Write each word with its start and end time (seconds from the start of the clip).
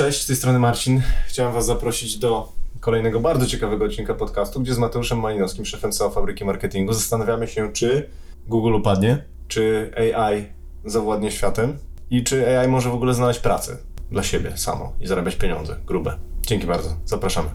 cześć, 0.00 0.22
z 0.22 0.26
tej 0.26 0.36
strony 0.36 0.58
Marcin. 0.58 1.02
Chciałem 1.28 1.52
Was 1.52 1.66
zaprosić 1.66 2.18
do 2.18 2.52
kolejnego 2.80 3.20
bardzo 3.20 3.46
ciekawego 3.46 3.84
odcinka 3.84 4.14
podcastu, 4.14 4.60
gdzie 4.60 4.74
z 4.74 4.78
Mateuszem 4.78 5.20
Malinowskim, 5.20 5.64
szefem 5.64 5.92
CEO 5.92 6.10
Fabryki 6.10 6.44
Marketingu, 6.44 6.92
zastanawiamy 6.92 7.48
się, 7.48 7.72
czy 7.72 8.08
Google 8.48 8.74
upadnie, 8.74 9.24
czy 9.48 9.90
AI 9.96 10.46
zawładnie 10.84 11.30
światem 11.30 11.78
i 12.10 12.24
czy 12.24 12.58
AI 12.58 12.68
może 12.68 12.90
w 12.90 12.94
ogóle 12.94 13.14
znaleźć 13.14 13.40
pracę 13.40 13.76
dla 14.10 14.22
siebie 14.22 14.52
samo 14.56 14.92
i 15.00 15.06
zarabiać 15.06 15.36
pieniądze 15.36 15.76
grube. 15.86 16.16
Dzięki 16.46 16.66
bardzo, 16.66 16.96
zapraszamy. 17.04 17.48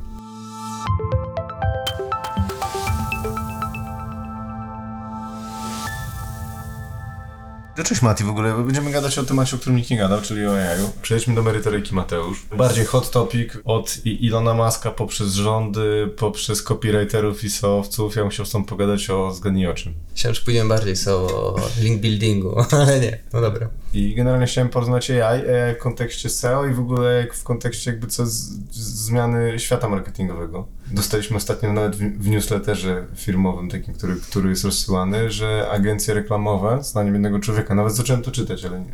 No 7.78 7.84
cześć 7.84 8.02
Mati, 8.02 8.24
w 8.24 8.30
ogóle 8.30 8.54
będziemy 8.54 8.92
gadać 8.92 9.18
o 9.18 9.24
temacie, 9.24 9.56
o 9.56 9.60
którym 9.60 9.76
nikt 9.76 9.90
nie 9.90 9.98
gadał, 9.98 10.22
czyli 10.22 10.48
o 10.48 10.54
AI. 10.54 10.80
Przejdźmy 11.02 11.36
do 11.36 11.44
merytoryki 11.44 11.96
Mateusz. 11.96 12.46
Bardziej 12.58 12.86
hot 12.86 13.12
topic 13.12 13.54
od 13.66 13.98
Ilona 14.06 14.54
Maska 14.54 14.92
poprzez 14.92 15.34
rządy, 15.34 16.14
poprzez 16.18 16.64
copywriterów 16.64 17.44
i 17.44 17.50
SEOwców. 17.50 18.16
Ja 18.16 18.24
musiał 18.26 18.46
z 18.46 18.52
tą 18.52 18.64
pogadać 18.64 19.10
o 19.10 19.32
zgadnij 19.34 19.68
o 19.68 19.74
czym. 19.74 19.94
Myślałem, 20.12 20.36
że 20.36 20.42
pójdziemy 20.42 20.70
bardziej 20.70 20.96
so 20.96 21.16
o 21.16 21.56
link 21.82 22.02
buildingu, 22.02 22.56
ale 22.82 23.00
nie, 23.00 23.20
no 23.34 23.42
dobra. 23.42 23.70
I 23.94 24.16
generalnie 24.16 24.46
chciałem 24.46 24.70
porozmawiać 24.70 25.12
o 25.12 25.28
AI, 25.28 25.50
AI 25.50 25.76
w 25.76 25.78
kontekście 25.78 26.30
SEO 26.30 26.66
i 26.66 26.74
w 26.74 26.80
ogóle 26.80 27.14
jak 27.14 27.34
w 27.34 27.44
kontekście 27.44 27.92
jakby 27.92 28.08
co 28.08 28.26
z, 28.26 28.34
z 28.72 29.06
zmiany 29.06 29.60
świata 29.60 29.90
marketingowego. 29.90 30.68
Dostaliśmy 30.92 31.38
ostatnio 31.38 31.74
nawet 31.74 31.96
w, 31.96 32.28
newsletterze 32.28 33.06
firmowym 33.16 33.70
takim, 33.70 33.94
który, 33.94 34.16
który 34.16 34.50
jest 34.50 34.66
rozsyłany, 34.66 35.32
że 35.32 35.70
agencje 35.72 36.14
reklamowe, 36.14 36.84
zdaniem 36.84 37.14
jednego 37.14 37.40
człowieka, 37.40 37.76
nawet 37.76 37.96
zacząłem 37.96 38.22
to 38.22 38.32
czytać, 38.32 38.66
ale 38.66 38.80
nie. 38.80 38.94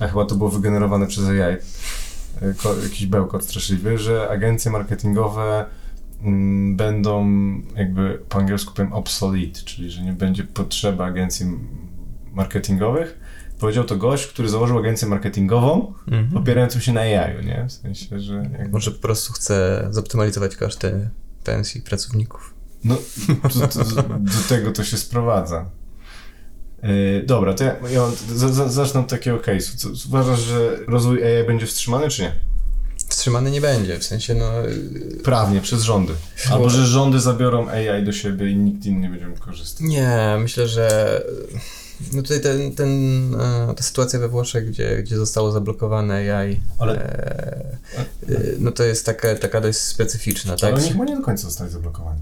A 0.00 0.08
chyba 0.08 0.24
to 0.24 0.34
było 0.34 0.50
wygenerowane 0.50 1.06
przez 1.06 1.24
AI. 1.24 1.56
Ko, 2.56 2.76
jakiś 2.82 3.06
bełkot 3.06 3.44
straszliwy, 3.44 3.98
że 3.98 4.28
agencje 4.30 4.70
marketingowe 4.70 5.66
mm, 6.22 6.76
będą 6.76 7.26
jakby 7.76 8.18
po 8.28 8.38
angielsku 8.38 8.74
powiem 8.74 8.92
obsolete, 8.92 9.60
czyli 9.64 9.90
że 9.90 10.02
nie 10.02 10.12
będzie 10.12 10.44
potrzeby 10.44 11.02
agencji 11.02 11.46
marketingowych. 12.32 13.18
Powiedział 13.60 13.84
to 13.84 13.96
gość, 13.96 14.26
który 14.26 14.48
założył 14.48 14.78
agencję 14.78 15.08
marketingową, 15.08 15.94
Mhm. 16.08 16.36
opierającą 16.42 16.80
się 16.80 16.92
na 16.92 17.00
AI, 17.00 17.46
nie? 17.46 17.66
W 17.68 17.72
sensie, 17.72 18.20
że 18.20 18.34
jakby... 18.34 18.68
Może 18.68 18.90
po 18.90 18.98
prostu 19.02 19.32
chcę 19.32 19.88
zoptymalizować 19.90 20.56
koszty 20.56 21.10
pensji 21.44 21.82
pracowników. 21.82 22.54
No, 22.84 22.96
do, 23.54 23.84
do, 23.84 24.02
do 24.02 24.48
tego 24.48 24.72
to 24.72 24.84
się 24.84 24.96
sprowadza. 24.96 25.70
Yy, 26.82 27.22
dobra, 27.26 27.54
to 27.54 27.64
ja, 27.64 27.76
ja 27.90 28.08
z, 28.10 28.54
z, 28.54 28.72
zacznę 28.72 29.00
od 29.00 29.08
takiego 29.08 29.38
case'u. 29.38 30.06
Uważasz, 30.08 30.40
że 30.40 30.76
rozwój 30.88 31.24
AI 31.24 31.46
będzie 31.46 31.66
wstrzymany, 31.66 32.08
czy 32.08 32.22
nie? 32.22 32.32
Wstrzymany 32.96 33.50
nie 33.50 33.60
będzie, 33.60 33.98
w 33.98 34.04
sensie 34.04 34.34
no... 34.34 34.52
yy, 34.62 35.16
Prawnie, 35.24 35.60
przez 35.60 35.82
rządy. 35.82 36.12
Albo, 36.52 36.70
że 36.70 36.86
rządy 36.86 37.20
zabiorą 37.20 37.68
AI 37.68 38.04
do 38.04 38.12
siebie 38.12 38.50
i 38.50 38.56
nikt 38.56 38.86
inny 38.86 39.00
nie 39.00 39.08
będzie 39.08 39.28
mógł 39.28 39.40
korzystać. 39.44 39.86
Nie, 39.86 40.36
myślę, 40.40 40.68
że... 40.68 41.22
No 42.12 42.22
tutaj 42.22 42.40
ten, 42.40 42.74
ten, 42.74 42.90
e, 43.34 43.74
ta 43.76 43.82
sytuacja 43.82 44.18
we 44.18 44.28
Włoszech, 44.28 44.68
gdzie, 44.68 45.02
gdzie 45.02 45.16
zostało 45.16 45.52
zablokowane 45.52 46.14
AI, 46.38 46.60
Ale, 46.78 46.94
e, 46.94 48.02
e, 48.28 48.42
no 48.58 48.72
to 48.72 48.84
jest 48.84 49.06
taka, 49.06 49.34
taka 49.34 49.60
dość 49.60 49.78
specyficzna, 49.78 50.56
tak? 50.56 50.72
ale 50.72 50.82
oni 50.82 50.92
chyba 50.92 51.04
nie 51.04 51.16
do 51.16 51.22
końca 51.22 51.42
zostali 51.42 51.70
zablokowani. 51.70 52.20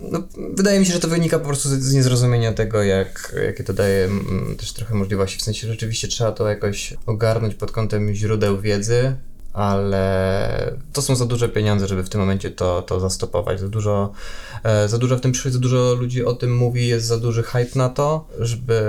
No, 0.00 0.22
wydaje 0.54 0.80
mi 0.80 0.86
się, 0.86 0.92
że 0.92 1.00
to 1.00 1.08
wynika 1.08 1.38
po 1.38 1.46
prostu 1.46 1.68
z, 1.68 1.72
z 1.72 1.94
niezrozumienia 1.94 2.52
tego, 2.52 2.82
jak, 2.82 3.36
jakie 3.46 3.64
to 3.64 3.72
daje 3.72 4.04
mm, 4.04 4.56
też 4.56 4.72
trochę 4.72 4.94
możliwości. 4.94 5.38
W 5.38 5.42
sensie 5.42 5.68
rzeczywiście 5.68 6.08
trzeba 6.08 6.32
to 6.32 6.48
jakoś 6.48 6.94
ogarnąć 7.06 7.54
pod 7.54 7.72
kątem 7.72 8.14
źródeł 8.14 8.60
wiedzy, 8.60 9.16
ale 9.54 10.76
to 10.92 11.02
są 11.02 11.16
za 11.16 11.26
duże 11.26 11.48
pieniądze, 11.48 11.86
żeby 11.86 12.02
w 12.02 12.08
tym 12.08 12.20
momencie 12.20 12.50
to, 12.50 12.82
to 12.82 13.00
zastopować. 13.00 13.60
Za 13.60 13.68
dużo, 13.68 14.12
e, 14.64 14.88
za 14.88 14.98
dużo 14.98 15.16
w 15.16 15.20
tym 15.20 15.32
przychodzi, 15.32 15.54
za 15.54 15.60
dużo 15.60 15.94
ludzi 15.94 16.24
o 16.24 16.32
tym 16.32 16.56
mówi, 16.56 16.88
jest 16.88 17.06
za 17.06 17.18
duży 17.18 17.42
hype 17.42 17.78
na 17.78 17.88
to, 17.88 18.28
żeby 18.38 18.84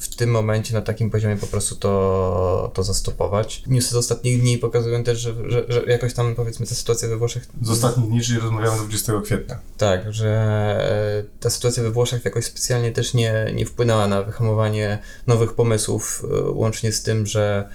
w 0.00 0.16
tym 0.16 0.30
momencie 0.30 0.74
na 0.74 0.82
takim 0.82 1.10
poziomie 1.10 1.36
po 1.36 1.46
prostu 1.46 1.76
to, 1.76 2.70
to 2.74 2.82
zastopować. 2.82 3.62
Newsy 3.66 3.90
z 3.90 3.94
ostatnich 3.96 4.40
dni 4.40 4.58
pokazują 4.58 5.04
też, 5.04 5.18
że, 5.18 5.34
że, 5.50 5.64
że 5.68 5.82
jakoś 5.86 6.14
tam 6.14 6.34
powiedzmy 6.34 6.66
ta 6.66 6.74
sytuacja 6.74 7.08
we 7.08 7.16
Włoszech 7.16 7.48
Z 7.62 7.70
ostatnich 7.70 8.08
dni, 8.08 8.20
czyli 8.20 8.40
rozmawiamy 8.40 8.76
20 8.78 9.12
kwietnia. 9.24 9.58
tak, 9.76 10.12
że 10.12 10.28
e, 10.28 11.40
ta 11.40 11.50
sytuacja 11.50 11.82
we 11.82 11.90
Włoszech 11.90 12.24
jakoś 12.24 12.44
specjalnie 12.44 12.92
też 12.92 13.14
nie, 13.14 13.52
nie 13.54 13.66
wpłynęła 13.66 14.06
na 14.06 14.22
wyhamowanie 14.22 14.98
nowych 15.26 15.52
pomysłów, 15.52 16.24
e, 16.24 16.50
łącznie 16.50 16.92
z 16.92 17.02
tym, 17.02 17.26
że 17.26 17.68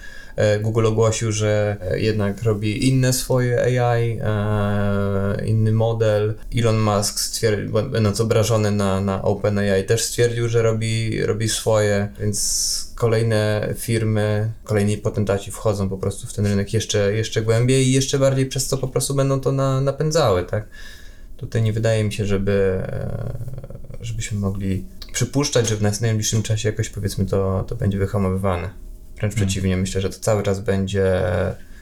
Google 0.61 0.85
ogłosił, 0.85 1.31
że 1.31 1.77
e, 1.81 1.99
jednak 1.99 2.43
robi 2.43 2.89
inne 2.89 3.13
swoje 3.13 3.81
AI, 3.81 4.19
e, 4.21 5.45
inny 5.45 5.71
model. 5.71 6.33
Elon 6.55 6.79
Musk 6.79 7.19
stwierdził, 7.19 7.71
będąc 7.71 8.21
obrażony 8.21 8.71
na, 8.71 9.01
na 9.01 9.21
OpenAI, 9.21 9.85
też 9.85 10.03
stwierdził, 10.03 10.49
że 10.49 10.61
robi, 10.61 11.25
robi 11.25 11.49
swoje, 11.49 12.09
więc 12.19 12.91
kolejne 12.95 13.73
firmy, 13.77 14.51
kolejni 14.63 14.97
potentaci 14.97 15.51
wchodzą 15.51 15.89
po 15.89 15.97
prostu 15.97 16.27
w 16.27 16.33
ten 16.33 16.45
rynek 16.45 16.73
jeszcze, 16.73 17.13
jeszcze 17.13 17.41
głębiej 17.41 17.87
i 17.87 17.91
jeszcze 17.91 18.19
bardziej 18.19 18.45
przez 18.45 18.67
co 18.67 18.77
po 18.77 18.87
prostu 18.87 19.15
będą 19.15 19.39
to 19.39 19.51
na, 19.51 19.81
napędzały, 19.81 20.43
tak? 20.43 20.67
Tutaj 21.37 21.61
nie 21.61 21.73
wydaje 21.73 22.03
mi 22.03 22.13
się, 22.13 22.25
żeby, 22.25 22.51
e, 22.51 23.37
żebyśmy 24.01 24.39
mogli 24.39 24.85
przypuszczać, 25.13 25.67
że 25.67 25.75
w 25.75 26.01
najbliższym 26.01 26.43
czasie 26.43 26.69
jakoś 26.69 26.89
powiedzmy 26.89 27.25
to, 27.25 27.65
to 27.67 27.75
będzie 27.75 27.97
wyhamowywane. 27.97 28.84
Wręcz 29.17 29.35
przeciwnie, 29.35 29.77
myślę, 29.77 30.01
że 30.01 30.09
to 30.09 30.19
cały 30.19 30.43
czas 30.43 30.59
będzie 30.59 31.21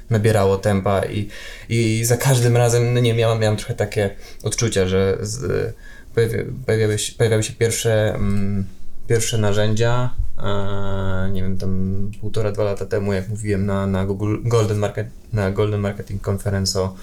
nabierało 0.10 0.58
tempa 0.58 1.06
i, 1.06 1.30
i 1.70 2.06
za 2.06 2.18
każdym 2.18 2.58
razem, 2.58 2.94
no 2.94 3.00
nie 3.00 3.14
miałem, 3.14 3.40
miałem 3.40 3.58
trochę 3.58 3.74
takie 3.74 4.10
odczucia, 4.44 4.88
że 4.88 5.18
z, 5.22 5.74
pojawi, 6.16 6.38
pojawiały, 6.66 7.00
się, 7.00 7.14
pojawiały 7.18 7.44
się 7.44 7.54
pierwsze, 7.54 8.16
mm, 8.16 8.66
pierwsze 9.08 9.38
narzędzia, 9.38 10.10
e, 10.44 11.30
nie 11.32 11.42
wiem, 11.42 11.58
tam 11.58 12.12
półtora, 12.22 12.52
dwa 12.52 12.64
lata 12.64 12.86
temu, 12.86 13.14
jak 13.14 13.30
mówiłem 13.30 13.66
na, 13.66 13.88
na 13.88 14.06
Google 14.06 14.38
Golden, 14.44 14.78
Market, 14.78 15.08
na 15.34 15.52
Golden 15.52 15.80
Marketing 15.80 16.28
Conference 16.30 16.82
o 16.82 16.96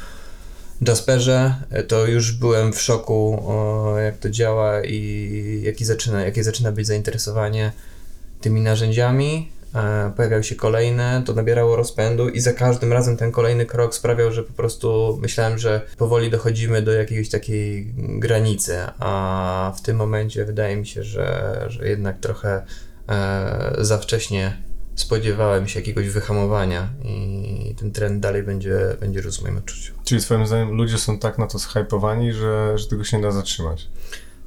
Jasperze, 0.88 1.54
to 1.88 2.06
już 2.06 2.32
byłem 2.32 2.72
w 2.72 2.80
szoku, 2.80 3.42
o, 3.46 3.98
jak 3.98 4.18
to 4.18 4.30
działa 4.30 4.84
i 4.84 5.60
jaki 5.64 5.84
zaczyna, 5.84 6.24
jakie 6.24 6.44
zaczyna 6.44 6.72
być 6.72 6.86
zainteresowanie 6.86 7.72
tymi 8.40 8.60
narzędziami. 8.60 9.52
E, 9.74 10.12
pojawiały 10.16 10.44
się 10.44 10.54
kolejne, 10.54 11.22
to 11.26 11.32
nabierało 11.32 11.76
rozpędu 11.76 12.28
i 12.28 12.40
za 12.40 12.52
każdym 12.52 12.92
razem 12.92 13.16
ten 13.16 13.32
kolejny 13.32 13.66
krok 13.66 13.94
sprawiał, 13.94 14.32
że 14.32 14.42
po 14.42 14.52
prostu 14.52 15.18
myślałem, 15.22 15.58
że 15.58 15.80
powoli 15.96 16.30
dochodzimy 16.30 16.82
do 16.82 16.92
jakiejś 16.92 17.28
takiej 17.28 17.92
granicy, 17.96 18.76
a 18.98 19.72
w 19.76 19.82
tym 19.82 19.96
momencie 19.96 20.44
wydaje 20.44 20.76
mi 20.76 20.86
się, 20.86 21.02
że, 21.04 21.56
że 21.68 21.88
jednak 21.88 22.20
trochę 22.20 22.62
e, 23.08 23.76
za 23.78 23.98
wcześnie 23.98 24.56
spodziewałem 24.94 25.68
się 25.68 25.80
jakiegoś 25.80 26.08
wyhamowania 26.08 26.88
i 27.04 27.74
ten 27.78 27.92
trend 27.92 28.20
dalej 28.20 28.42
będzie, 28.42 28.78
będzie 29.00 29.20
rósł 29.20 29.40
w 29.40 29.42
moim 29.42 29.58
odczuciu. 29.58 29.92
Czyli 30.04 30.20
twoim 30.20 30.46
zdaniem 30.46 30.70
ludzie 30.70 30.98
są 30.98 31.18
tak 31.18 31.38
na 31.38 31.46
to 31.46 31.58
zhypowani, 31.58 32.32
że, 32.32 32.78
że 32.78 32.86
tego 32.86 33.04
się 33.04 33.16
nie 33.16 33.22
da 33.22 33.30
zatrzymać. 33.30 33.88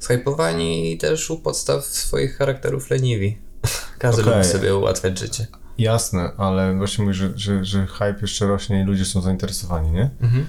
Zhypowani 0.00 0.92
i 0.92 0.98
też 0.98 1.30
u 1.30 1.38
podstaw 1.38 1.84
swoich 1.84 2.36
charakterów 2.36 2.90
leniwi. 2.90 3.38
Każdy 3.98 4.22
Okej. 4.22 4.34
lubi 4.34 4.48
sobie 4.48 4.76
ułatwiać 4.76 5.18
życie. 5.18 5.46
Jasne, 5.78 6.32
ale 6.36 6.76
właśnie 6.76 7.04
mówisz, 7.04 7.16
że, 7.18 7.32
że, 7.36 7.64
że 7.64 7.86
hype 7.86 8.16
jeszcze 8.22 8.46
rośnie 8.46 8.80
i 8.80 8.84
ludzie 8.84 9.04
są 9.04 9.20
zainteresowani, 9.20 9.90
nie? 9.90 10.10
Mhm. 10.20 10.46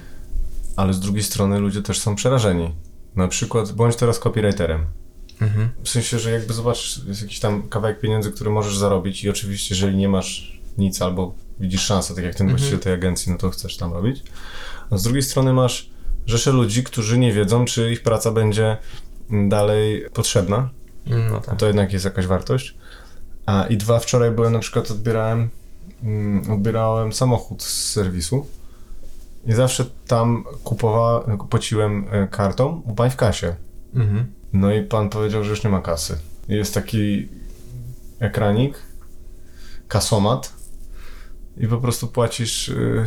Ale 0.76 0.92
z 0.94 1.00
drugiej 1.00 1.22
strony 1.22 1.58
ludzie 1.58 1.82
też 1.82 2.00
są 2.00 2.16
przerażeni. 2.16 2.74
Na 3.16 3.28
przykład, 3.28 3.72
bądź 3.72 3.96
teraz 3.96 4.18
copywriterem. 4.18 4.86
Mhm. 5.40 5.68
W 5.84 5.88
sensie, 5.88 6.18
że 6.18 6.30
jakby 6.30 6.54
zobaczysz, 6.54 7.00
jest 7.06 7.22
jakiś 7.22 7.40
tam 7.40 7.68
kawałek 7.68 8.00
pieniędzy, 8.00 8.32
który 8.32 8.50
możesz 8.50 8.76
zarobić 8.78 9.24
i 9.24 9.30
oczywiście, 9.30 9.74
jeżeli 9.74 9.96
nie 9.96 10.08
masz 10.08 10.60
nic 10.78 11.02
albo 11.02 11.34
widzisz 11.60 11.82
szansę, 11.82 12.14
tak 12.14 12.24
jak 12.24 12.34
ten 12.34 12.46
Mhm. 12.46 12.56
właściciel 12.58 12.78
tej 12.80 12.92
agencji, 12.92 13.32
no 13.32 13.38
to 13.38 13.50
chcesz 13.50 13.76
tam 13.76 13.92
robić. 13.92 14.22
A 14.90 14.96
z 14.96 15.02
drugiej 15.02 15.22
strony 15.22 15.52
masz 15.52 15.90
rzeszę 16.26 16.52
ludzi, 16.52 16.84
którzy 16.84 17.18
nie 17.18 17.32
wiedzą, 17.32 17.64
czy 17.64 17.92
ich 17.92 18.02
praca 18.02 18.30
będzie 18.30 18.76
mm, 19.30 19.48
dalej 19.48 20.06
potrzebna. 20.14 20.70
No 21.30 21.40
tak. 21.40 21.58
To 21.58 21.66
jednak 21.66 21.92
jest 21.92 22.04
jakaś 22.04 22.26
wartość. 22.26 22.74
A 23.46 23.66
i 23.66 23.76
dwa, 23.76 23.98
wczoraj 23.98 24.30
byłem 24.30 24.52
na 24.52 24.58
przykład, 24.58 24.90
odbierałem, 24.90 25.48
mm, 26.02 26.50
odbierałem 26.50 27.12
samochód 27.12 27.62
z 27.62 27.92
serwisu 27.92 28.46
i 29.46 29.52
zawsze 29.52 29.84
tam 30.06 30.44
kupowałem, 30.64 31.38
płaciłem 31.38 32.06
e, 32.10 32.28
kartą 32.28 32.82
u 32.84 32.94
pań 32.94 33.10
w 33.10 33.16
kasie. 33.16 33.54
Mhm. 33.94 34.26
No 34.52 34.72
i 34.72 34.82
pan 34.82 35.08
powiedział, 35.08 35.44
że 35.44 35.50
już 35.50 35.64
nie 35.64 35.70
ma 35.70 35.80
kasy. 35.80 36.18
Jest 36.48 36.74
taki 36.74 37.28
ekranik, 38.18 38.78
kasomat 39.88 40.52
i 41.56 41.68
po 41.68 41.78
prostu 41.78 42.08
płacisz, 42.08 42.68
y, 42.68 43.06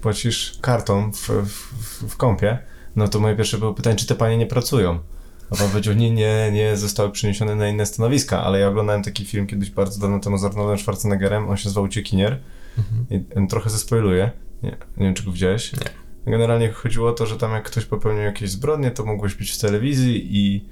płacisz 0.00 0.58
kartą 0.60 1.12
w, 1.12 1.28
w, 1.28 2.08
w 2.08 2.16
kąpie. 2.16 2.58
No 2.96 3.08
to 3.08 3.20
moje 3.20 3.36
pierwsze 3.36 3.58
było 3.58 3.74
pytanie, 3.74 3.96
czy 3.96 4.06
te 4.06 4.14
panie 4.14 4.38
nie 4.38 4.46
pracują? 4.46 4.98
A 5.50 5.56
pan 5.56 5.68
powiedział, 5.68 5.94
nie, 5.94 6.10
nie, 6.10 6.50
nie, 6.52 6.76
zostały 6.76 7.10
przeniesione 7.10 7.54
na 7.54 7.68
inne 7.68 7.86
stanowiska, 7.86 8.42
ale 8.42 8.58
ja 8.58 8.68
oglądałem 8.68 9.02
taki 9.02 9.24
film 9.24 9.46
kiedyś 9.46 9.70
bardzo 9.70 10.00
dawno 10.00 10.20
temu 10.20 10.38
z 10.38 10.44
Arnoldem 10.44 10.78
Schwarzeneggerem, 10.78 11.48
on 11.48 11.56
się 11.56 11.70
zwał 11.70 11.84
Uciekinier 11.84 12.40
I 13.10 13.14
y, 13.14 13.46
trochę 13.48 13.70
zespoiluję. 13.70 14.30
Nie, 14.62 14.70
nie 14.70 15.06
wiem, 15.06 15.14
czy 15.14 15.24
go 15.24 15.32
widziałeś. 15.32 15.72
Nie. 15.72 15.78
Generalnie 16.26 16.72
chodziło 16.72 17.10
o 17.10 17.12
to, 17.12 17.26
że 17.26 17.36
tam 17.36 17.52
jak 17.52 17.64
ktoś 17.64 17.84
popełnił 17.84 18.22
jakieś 18.22 18.50
zbrodnie, 18.50 18.90
to 18.90 19.04
mogłeś 19.04 19.34
być 19.34 19.50
w 19.50 19.60
telewizji 19.60 20.36
i 20.36 20.64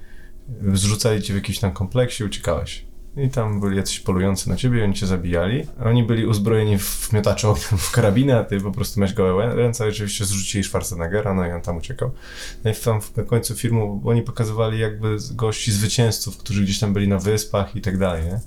zrzucali 0.72 1.22
cię 1.22 1.32
w 1.32 1.36
jakimś 1.36 1.58
tam 1.58 1.72
kompleksie, 1.72 2.24
uciekałeś. 2.24 2.84
I 3.18 3.30
tam 3.30 3.60
byli 3.60 3.76
jacyś 3.76 4.00
polujący 4.00 4.48
na 4.48 4.56
ciebie, 4.56 4.84
oni 4.84 4.94
cię 4.94 5.06
zabijali. 5.06 5.66
Oni 5.84 6.02
byli 6.02 6.26
uzbrojeni 6.26 6.78
w 6.78 7.12
miotacze 7.12 7.48
ognia, 7.48 7.64
w 7.78 7.90
karabinę, 7.90 8.38
a 8.38 8.44
ty 8.44 8.60
po 8.60 8.72
prostu 8.72 9.00
miałeś 9.00 9.14
gołe 9.14 9.54
ręce, 9.54 9.84
a 9.84 9.88
oczywiście 9.88 10.24
zrzucili 10.24 10.64
Schwarzeneggera, 10.64 11.34
no 11.34 11.46
i 11.46 11.50
on 11.52 11.60
tam 11.60 11.76
uciekał. 11.76 12.10
No 12.64 12.70
i 12.70 12.74
tam 12.74 13.00
na 13.16 13.22
końcu 13.22 13.54
filmu 13.54 14.02
oni 14.04 14.22
pokazywali 14.22 14.78
jakby 14.78 15.16
gości 15.32 15.72
zwycięzców, 15.72 16.36
którzy 16.36 16.62
gdzieś 16.62 16.78
tam 16.78 16.92
byli 16.92 17.08
na 17.08 17.18
wyspach 17.18 17.76
i 17.76 17.80
tak 17.80 17.98
dalej, 17.98 18.24
nie? 18.24 18.40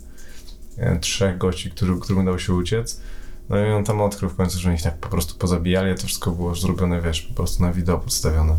E, 0.78 1.00
Trzech 1.00 1.38
gości, 1.38 1.72
którzy, 1.72 2.00
którym 2.00 2.22
udało 2.22 2.38
się 2.38 2.54
uciec. 2.54 3.02
No 3.50 3.66
i 3.66 3.72
on 3.72 3.84
tam 3.84 4.02
odkrył 4.02 4.30
w 4.30 4.36
końcu, 4.36 4.60
że 4.60 4.74
ich 4.74 4.82
tak 4.82 4.98
po 4.98 5.10
prostu 5.10 5.36
pozabijali, 5.36 5.92
a 5.92 5.96
to 5.96 6.08
wszystko 6.08 6.32
było 6.32 6.56
zrobione, 6.56 7.02
wiesz, 7.02 7.22
po 7.22 7.34
prostu 7.34 7.64
na 7.64 7.74
wideo 7.74 7.98
podstawione. 7.98 8.56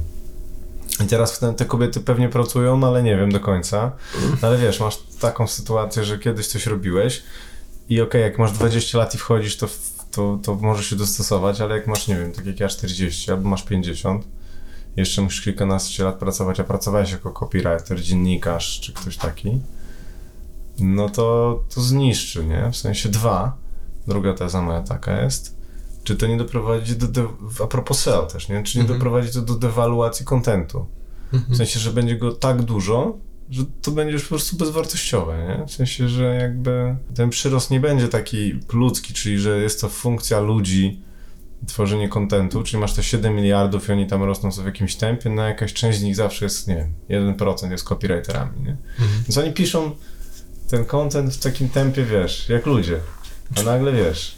I 1.00 1.06
teraz 1.06 1.38
te, 1.56 1.64
kobiety 1.64 2.00
pewnie 2.00 2.28
pracują, 2.28 2.76
no 2.76 2.86
ale 2.86 3.02
nie 3.02 3.16
wiem 3.16 3.32
do 3.32 3.40
końca. 3.40 3.92
No 4.42 4.48
ale 4.48 4.58
wiesz, 4.58 4.80
masz 4.80 4.98
taką 5.20 5.46
sytuację, 5.46 6.04
że 6.04 6.18
kiedyś 6.18 6.46
coś 6.46 6.66
robiłeś 6.66 7.22
i 7.88 8.00
okej, 8.00 8.22
jak 8.22 8.38
masz 8.38 8.52
20 8.52 8.98
lat 8.98 9.14
i 9.14 9.18
wchodzisz, 9.18 9.56
to, 9.56 9.68
to, 10.10 10.38
to 10.42 10.54
możesz 10.54 10.86
się 10.86 10.96
dostosować, 10.96 11.60
ale 11.60 11.76
jak 11.76 11.86
masz, 11.86 12.08
nie 12.08 12.16
wiem, 12.16 12.32
tak 12.32 12.46
jak 12.46 12.60
ja 12.60 12.68
40 12.68 13.30
albo 13.30 13.48
masz 13.48 13.62
50, 13.62 14.24
jeszcze 14.96 15.22
musisz 15.22 15.44
kilkanaście 15.44 16.04
lat 16.04 16.18
pracować, 16.18 16.60
a 16.60 16.64
pracowałeś 16.64 17.12
jako 17.12 17.30
copywriter, 17.30 18.02
dziennikarz 18.02 18.80
czy 18.80 18.92
ktoś 18.92 19.16
taki, 19.16 19.60
no 20.78 21.08
to, 21.08 21.58
to 21.74 21.80
zniszczy, 21.80 22.46
nie? 22.46 22.70
W 22.72 22.76
sensie 22.76 23.08
dwa. 23.08 23.56
Druga 24.06 24.34
teza 24.34 24.62
moja 24.62 24.82
taka 24.82 25.22
jest, 25.22 25.56
czy 26.04 26.16
to 26.16 26.26
nie 26.26 26.36
doprowadzi 26.36 26.96
do, 26.96 27.06
de, 27.08 27.26
a 27.64 27.66
propos 27.66 27.98
SEO 28.00 28.22
też, 28.26 28.48
nie? 28.48 28.62
Czy 28.62 28.78
nie 28.78 28.82
Mhm. 28.82 28.98
doprowadzi 28.98 29.32
to 29.32 29.42
do 29.42 29.54
dewaluacji 29.54 30.24
kontentu? 30.26 30.86
W 31.48 31.56
sensie, 31.56 31.80
że 31.80 31.92
będzie 31.92 32.16
go 32.16 32.32
tak 32.32 32.62
dużo, 32.62 33.18
że 33.50 33.62
to 33.82 33.90
będzie 33.90 34.12
już 34.12 34.22
po 34.22 34.28
prostu 34.28 34.56
bezwartościowe, 34.56 35.38
nie? 35.58 35.66
W 35.66 35.70
sensie, 35.70 36.08
że 36.08 36.24
jakby 36.34 36.96
ten 37.14 37.30
przyrost 37.30 37.70
nie 37.70 37.80
będzie 37.80 38.08
taki 38.08 38.54
ludzki, 38.72 39.14
czyli 39.14 39.38
że 39.38 39.58
jest 39.62 39.80
to 39.80 39.88
funkcja 39.88 40.40
ludzi, 40.40 41.00
tworzenie 41.66 42.08
kontentu, 42.08 42.62
czyli 42.62 42.80
masz 42.80 42.92
te 42.92 43.02
7 43.02 43.34
miliardów 43.34 43.88
i 43.88 43.92
oni 43.92 44.06
tam 44.06 44.22
rosną 44.22 44.52
sobie 44.52 44.62
w 44.64 44.66
jakimś 44.74 44.96
tempie, 44.96 45.30
no 45.30 45.42
jakaś 45.42 45.72
część 45.72 45.98
z 45.98 46.02
nich 46.02 46.16
zawsze 46.16 46.44
jest, 46.44 46.68
nie 46.68 46.88
wiem, 47.08 47.34
1% 47.36 47.70
jest 47.70 47.84
copywriterami, 47.84 48.60
nie? 48.62 48.76
Więc 49.22 49.38
oni 49.38 49.52
piszą 49.52 49.90
ten 50.68 50.84
content 50.84 51.34
w 51.34 51.42
takim 51.42 51.68
tempie, 51.68 52.04
wiesz, 52.04 52.48
jak 52.48 52.66
ludzie. 52.66 53.00
A 53.60 53.62
nagle 53.62 53.92
wiesz, 53.92 54.34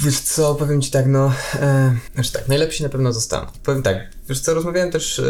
Wiesz 0.00 0.20
co, 0.20 0.54
powiem 0.54 0.82
ci 0.82 0.90
tak, 0.90 1.06
no, 1.06 1.32
e, 1.54 1.96
znaczy 2.14 2.32
tak, 2.32 2.48
najlepsi 2.48 2.82
na 2.82 2.88
pewno 2.88 3.12
zostaną. 3.12 3.46
Powiem 3.64 3.82
tak, 3.82 3.96
wiesz 4.28 4.40
co, 4.40 4.54
rozmawiałem 4.54 4.90
też 4.90 5.18
e, 5.18 5.22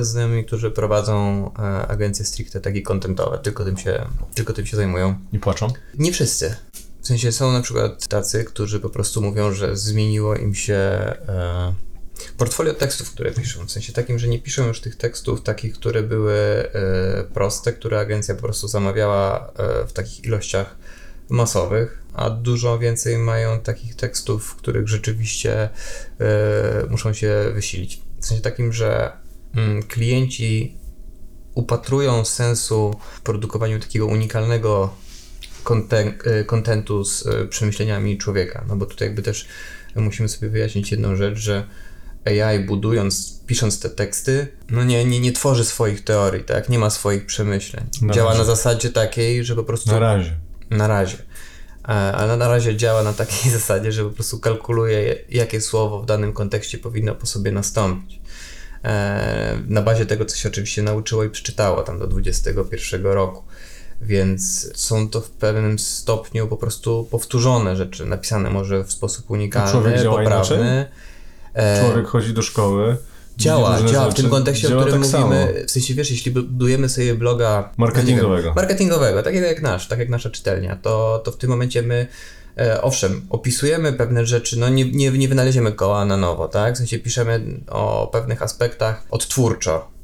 z 0.00 0.08
znajomymi, 0.08 0.44
którzy 0.44 0.70
prowadzą 0.70 1.44
e, 1.58 1.60
agencje 1.88 2.24
stricte 2.24 2.60
takie 2.60 2.82
contentowe, 2.82 3.38
tylko 3.38 3.64
tym 3.64 3.76
się, 3.76 4.06
tylko 4.34 4.52
tym 4.52 4.66
się 4.66 4.76
zajmują. 4.76 5.14
nie 5.32 5.38
płaczą. 5.38 5.68
Nie 5.98 6.12
wszyscy. 6.12 6.56
W 7.02 7.06
sensie 7.06 7.32
są 7.32 7.52
na 7.52 7.60
przykład 7.60 8.08
tacy, 8.08 8.44
którzy 8.44 8.80
po 8.80 8.90
prostu 8.90 9.22
mówią, 9.22 9.52
że 9.52 9.76
zmieniło 9.76 10.36
im 10.36 10.54
się 10.54 10.74
e, 10.74 11.74
portfolio 12.36 12.74
tekstów, 12.74 13.10
które 13.10 13.32
piszą. 13.32 13.66
W 13.66 13.70
sensie 13.70 13.92
takim, 13.92 14.18
że 14.18 14.28
nie 14.28 14.38
piszą 14.38 14.66
już 14.66 14.80
tych 14.80 14.96
tekstów 14.96 15.42
takich, 15.42 15.74
które 15.74 16.02
były 16.02 16.34
e, 16.34 17.24
proste, 17.34 17.72
które 17.72 18.00
agencja 18.00 18.34
po 18.34 18.42
prostu 18.42 18.68
zamawiała 18.68 19.52
e, 19.56 19.86
w 19.86 19.92
takich 19.92 20.24
ilościach 20.24 20.76
masowych, 21.28 22.02
a 22.18 22.30
dużo 22.30 22.78
więcej 22.78 23.18
mają 23.18 23.60
takich 23.60 23.94
tekstów, 23.96 24.44
w 24.44 24.54
których 24.54 24.88
rzeczywiście 24.88 25.52
e, 25.62 25.68
muszą 26.90 27.12
się 27.12 27.34
wysilić. 27.54 28.00
W 28.20 28.26
sensie 28.26 28.42
takim, 28.42 28.72
że 28.72 29.12
mm, 29.54 29.82
klienci 29.82 30.76
upatrują 31.54 32.24
sensu 32.24 32.94
w 33.16 33.20
produkowaniu 33.20 33.80
takiego 33.80 34.06
unikalnego 34.06 34.94
e, 36.24 36.44
kontentu 36.44 37.04
z 37.04 37.26
e, 37.26 37.46
przemyśleniami 37.46 38.18
człowieka. 38.18 38.64
No 38.68 38.76
bo 38.76 38.86
tutaj 38.86 39.08
jakby 39.08 39.22
też 39.22 39.46
musimy 39.96 40.28
sobie 40.28 40.48
wyjaśnić 40.48 40.90
jedną 40.90 41.16
rzecz, 41.16 41.38
że 41.38 41.64
AI 42.24 42.60
budując, 42.60 43.40
pisząc 43.46 43.80
te 43.80 43.90
teksty, 43.90 44.48
no 44.70 44.84
nie, 44.84 45.04
nie, 45.04 45.20
nie 45.20 45.32
tworzy 45.32 45.64
swoich 45.64 46.04
teorii, 46.04 46.44
tak? 46.44 46.68
Nie 46.68 46.78
ma 46.78 46.90
swoich 46.90 47.26
przemyśleń. 47.26 47.84
Na 48.02 48.14
Działa 48.14 48.28
razie. 48.30 48.38
na 48.38 48.44
zasadzie 48.44 48.90
takiej, 48.90 49.44
że 49.44 49.54
po 49.54 49.64
prostu 49.64 49.90
Na 49.92 49.98
razie. 49.98 50.36
na 50.70 50.86
razie. 50.88 51.16
E, 51.88 51.92
Ale 51.92 52.36
na 52.36 52.48
razie 52.48 52.76
działa 52.76 53.02
na 53.02 53.12
takiej 53.12 53.52
zasadzie, 53.58 53.92
że 53.92 54.04
po 54.04 54.10
prostu 54.10 54.38
kalkuluje, 54.38 55.16
jakie 55.28 55.60
słowo 55.60 56.00
w 56.02 56.06
danym 56.06 56.32
kontekście 56.32 56.78
powinno 56.78 57.14
po 57.14 57.26
sobie 57.26 57.52
nastąpić. 57.52 58.20
E, 58.84 59.58
Na 59.68 59.82
bazie 59.82 60.06
tego, 60.06 60.24
co 60.24 60.36
się 60.36 60.48
oczywiście 60.48 60.82
nauczyło 60.82 61.24
i 61.24 61.30
przeczytało 61.30 61.82
tam 61.82 61.98
do 61.98 62.06
21 62.06 63.02
roku. 63.06 63.42
Więc 64.00 64.70
są 64.80 65.08
to 65.10 65.20
w 65.20 65.30
pewnym 65.30 65.78
stopniu 65.78 66.46
po 66.48 66.56
prostu 66.56 67.08
powtórzone 67.10 67.76
rzeczy, 67.76 68.06
napisane 68.06 68.50
może 68.50 68.84
w 68.84 68.92
sposób 68.92 69.30
unikalny, 69.30 69.72
poprawny. 70.24 70.86
E, 71.54 71.80
Człowiek 71.84 72.06
chodzi 72.06 72.34
do 72.34 72.42
szkoły. 72.42 72.96
Działa, 73.38 73.82
działa 73.82 74.10
w 74.10 74.14
tym 74.14 74.30
kontekście, 74.30 74.68
działa 74.68 74.82
o 74.82 74.84
którym 74.84 75.02
tak 75.02 75.10
samo. 75.10 75.26
mówimy. 75.26 75.64
W 75.66 75.70
sensie 75.70 75.94
wiesz, 75.94 76.10
jeśli 76.10 76.30
budujemy 76.32 76.88
sobie 76.88 77.14
bloga 77.14 77.70
Marketingowego. 77.76 78.42
wiem, 78.42 78.54
marketingowego, 78.56 79.22
takiego 79.22 79.46
jak 79.46 79.62
nasz, 79.62 79.88
tak 79.88 79.98
jak 79.98 80.08
nasza 80.08 80.30
czytelnia, 80.30 80.76
to, 80.76 81.22
to 81.24 81.30
w 81.30 81.36
tym 81.36 81.50
momencie 81.50 81.82
my 81.82 82.06
e, 82.58 82.82
owszem, 82.82 83.26
opisujemy 83.30 83.92
pewne 83.92 84.26
rzeczy, 84.26 84.58
no 84.58 84.68
nie, 84.68 84.84
nie, 84.92 85.10
nie 85.10 85.28
wynaleziemy 85.28 85.72
koła 85.72 86.04
na 86.04 86.16
nowo, 86.16 86.48
tak? 86.48 86.74
W 86.74 86.78
sensie 86.78 86.98
piszemy 86.98 87.60
o 87.68 88.08
pewnych 88.12 88.42
aspektach 88.42 89.04
odtwórczo. 89.10 89.97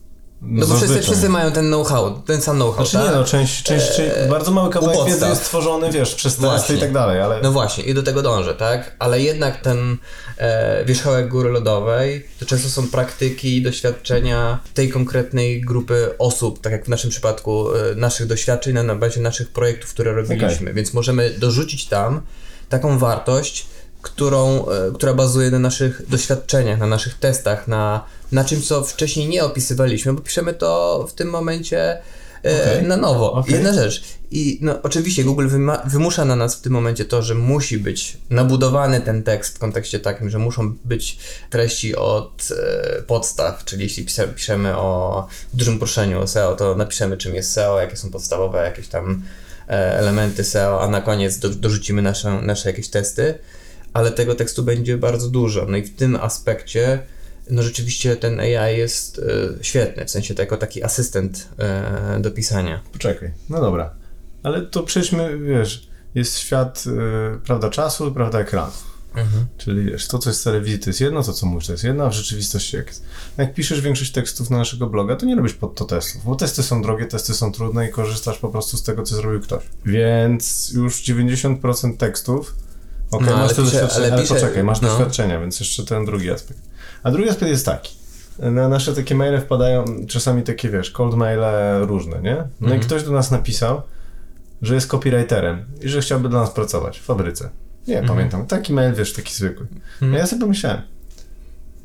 No 0.46 0.67
bo 0.67 0.76
wszyscy, 0.76 1.02
wszyscy 1.02 1.29
mają 1.29 1.52
ten 1.52 1.67
know-how, 1.67 2.23
ten 2.26 2.43
sam 2.43 2.56
know-how, 2.56 2.87
Znaczy 2.87 3.05
tak? 3.05 3.14
nie 3.14 3.20
no, 3.20 3.25
część, 3.25 3.62
część, 3.62 4.00
Eee, 4.00 4.29
bardzo 4.31 4.50
mały 4.52 4.70
kawałek 4.70 4.96
wiedzy 4.96 5.08
podstaw. 5.11 5.31
jest 5.31 5.44
tworzony, 5.44 5.93
wiesz, 5.93 6.14
przez 6.14 6.37
testy 6.37 6.75
i 6.75 6.79
tak 6.79 6.93
dalej, 6.93 7.20
ale 7.20 7.41
No 7.43 7.52
właśnie, 7.52 7.85
i 7.85 7.94
do 7.94 8.02
tego 8.02 8.23
dążę, 8.23 8.55
tak? 8.55 8.96
Ale 8.99 9.20
jednak 9.20 9.61
ten 9.61 9.96
e, 10.38 10.85
wierzchołek 10.85 11.29
góry 11.29 11.50
lodowej 11.50 12.26
to 12.41 12.46
często 12.46 12.69
są 12.69 12.88
praktyki, 12.88 13.62
doświadczenia 13.62 14.58
tej 14.75 14.88
konkretnej 14.91 15.61
grupy 15.61 16.14
osób, 16.19 16.61
tak 16.61 16.73
jak 16.73 16.85
w 16.85 16.88
naszym 16.88 17.11
przypadku 17.11 17.75
e, 17.75 17.94
naszych 17.94 18.26
doświadczeń 18.26 18.75
na, 18.75 18.82
na 18.82 18.94
bazie 18.94 19.20
naszych 19.20 19.50
projektów, 19.50 19.90
które 19.90 20.12
robiliśmy. 20.12 20.73
Więc 20.75 20.94
możemy 20.94 21.31
dorzucić 21.31 21.87
tam 21.87 22.20
taką 22.69 22.99
wartość, 22.99 23.67
którą, 24.05 24.67
e, 24.69 24.93
która 24.95 25.15
bazuje 25.15 25.51
na 25.51 25.59
naszych 25.59 26.09
doświadczeniach, 26.09 26.79
na 26.79 26.87
naszych 26.87 27.15
testach, 27.15 27.69
na, 27.69 28.05
na 28.33 28.45
czymś, 28.45 28.67
co 28.67 28.83
wcześniej 28.83 29.28
nie 29.28 29.45
opisywaliśmy, 29.45 30.12
bo 30.12 30.21
piszemy 30.21 30.55
to 30.55 31.07
w 31.09 31.12
tym 31.12 31.31
momencie 31.31 31.99
e, 32.45 32.73
Okej. 32.73 32.88
na 32.88 32.97
nowo. 32.97 33.33
Okej. 33.33 33.55
Jedna 33.55 33.73
rzecz. 33.73 34.05
I 34.31 34.59
no, 34.62 34.83
oczywiście 34.83 35.25
Google 35.25 35.49
wymusza 35.87 36.25
na 36.25 36.37
nas 36.37 36.57
w 36.57 36.61
tym 36.61 36.73
momencie 36.73 37.05
to, 37.05 37.23
że 37.23 37.35
musi 37.35 37.78
być 37.78 38.17
nabudowany 38.31 39.00
ten 39.00 39.23
tekst 39.23 39.57
w 39.57 39.59
kontekście 39.59 40.00
takim, 40.00 40.31
że 40.31 40.38
muszą 40.38 40.75
być 40.85 41.19
treści 41.50 41.97
od 41.97 42.49
e, 42.50 43.02
podstaw, 43.02 43.64
czyli 43.64 43.83
jeśli 43.83 44.05
pisa- 44.05 44.35
piszemy 44.35 44.76
o 44.76 45.26
dużym 45.55 45.78
proszeniu 45.78 46.21
o 46.21 46.26
SEO, 46.26 46.57
to 46.57 46.75
napiszemy 46.75 47.17
czym 47.17 47.35
jest 47.35 47.52
SEO, 47.52 47.81
jakie 47.81 47.97
są 47.97 48.11
podstawowe 48.11 48.64
jakieś 48.64 48.88
tam 48.88 49.23
e, 49.69 49.99
elementy 49.99 50.45
SEO, 50.45 50.83
a 50.83 50.88
na 50.88 51.00
koniec 51.00 51.38
do, 51.38 51.49
dorzucimy 51.49 52.02
nasze, 52.02 52.31
nasze 52.43 52.69
jakieś 52.69 52.88
testy, 52.88 53.38
ale 53.95 54.11
tego 54.11 54.35
tekstu 54.35 54.63
będzie 54.63 54.99
bardzo 54.99 55.29
dużo. 55.29 55.67
No 55.69 55.77
i 55.77 55.83
w 55.83 55.97
tym 55.97 56.17
aspekcie 56.17 57.03
no 57.51 57.63
rzeczywiście 57.63 58.17
ten 58.17 58.41
AI 58.41 58.79
jest 58.79 59.19
e, 59.19 59.65
świetny, 59.65 60.05
w 60.05 60.11
sensie 60.11 60.35
to 60.35 60.43
jako 60.43 60.57
taki 60.57 60.85
asystent 60.85 61.49
e, 61.59 62.21
do 62.21 62.31
pisania. 62.31 62.83
poczekaj, 62.93 63.33
no 63.49 63.61
dobra. 63.61 63.95
Ale 64.43 64.63
to 64.63 64.83
przejdźmy, 64.83 65.39
wiesz, 65.39 65.89
jest 66.15 66.39
świat, 66.39 66.85
y, 66.87 67.41
prawda, 67.41 67.71
czasu, 67.71 68.13
prawda, 68.13 68.41
ekranu. 68.41 68.73
Mhm. 69.15 69.47
Czyli 69.59 69.85
wiesz, 69.85 70.09
to 70.09 70.19
co 70.19 70.31
jest 70.31 70.41
z 70.41 70.45
telewizji 70.45 70.79
to 70.79 70.91
jest 70.91 71.01
jedno, 71.01 71.23
to 71.23 71.33
co 71.33 71.47
mówisz 71.47 71.67
to 71.67 71.73
jest 71.73 71.85
jedno, 71.85 72.05
a 72.05 72.11
w 72.11 72.13
rzeczywistości 72.13 72.77
jak 72.77 72.87
jest. 72.87 73.05
Jak 73.37 73.55
piszesz 73.55 73.81
większość 73.81 74.13
tekstów 74.13 74.51
na 74.51 74.59
naszego 74.59 74.87
bloga, 74.87 75.17
to 75.17 75.27
nie 75.27 75.37
robisz 75.37 75.55
pod 75.55 75.75
to 75.75 75.85
testów, 75.85 76.25
bo 76.25 76.37
testy 76.37 76.63
są 76.63 76.83
drogie, 76.83 77.07
testy 77.07 77.35
są 77.35 77.53
trudne 77.53 77.89
i 77.89 77.93
korzystasz 77.93 78.39
po 78.39 78.49
prostu 78.49 78.77
z 78.77 78.83
tego, 78.83 79.03
co 79.03 79.17
zrobił 79.17 79.41
ktoś. 79.41 79.63
Więc 79.87 80.71
już 80.75 81.03
90% 81.03 81.97
tekstów, 81.97 82.57
okej, 83.14 83.26
No, 83.28 83.35
ale 83.35 83.42
masz 83.42 83.52
to 83.56 83.62
pisze- 83.62 83.73
doświadczenie, 83.73 84.04
ale 84.06 84.12
ale, 84.12 84.23
pisze- 84.23 84.35
poczekaj, 84.35 84.64
masz 84.64 84.80
no. 84.80 84.88
doświadczenia, 84.88 85.40
więc 85.40 85.61
jeszcze 85.61 85.85
ten 85.85 86.04
drugi 86.04 86.30
aspekt. 86.30 86.61
A 87.02 87.11
drugi 87.11 87.28
aspekt 87.28 87.50
jest 87.50 87.66
taki. 87.66 87.94
Na 88.38 88.68
nasze 88.68 88.94
takie 88.94 89.14
maile 89.14 89.40
wpadają 89.40 89.85
czasami 90.09 90.42
takie, 90.42 90.68
wiesz, 90.68 90.90
cold 90.90 91.14
maile 91.14 91.44
różne, 91.87 92.23
nie? 92.23 92.35
No 92.37 92.44
Mhm. 92.66 92.76
i 92.80 92.85
ktoś 92.85 93.02
do 93.02 93.11
nas 93.12 93.30
napisał, 93.30 93.83
że 94.62 94.75
jest 94.75 94.87
copywriterem 94.87 95.64
i 95.83 95.88
że 95.88 96.00
chciałby 96.00 96.28
dla 96.28 96.40
nas 96.40 96.50
pracować 96.50 96.99
w 96.99 97.02
fabryce. 97.02 97.50
Nie, 97.88 97.99
Mhm. 97.99 98.16
pamiętam. 98.16 98.47
Taki 98.47 98.73
mail, 98.73 98.94
wiesz, 98.94 99.12
taki 99.12 99.35
zwykły. 99.35 99.66
A 100.02 100.06
ja 100.18 100.26
sobie 100.26 100.40
pomyślałem, 100.40 100.80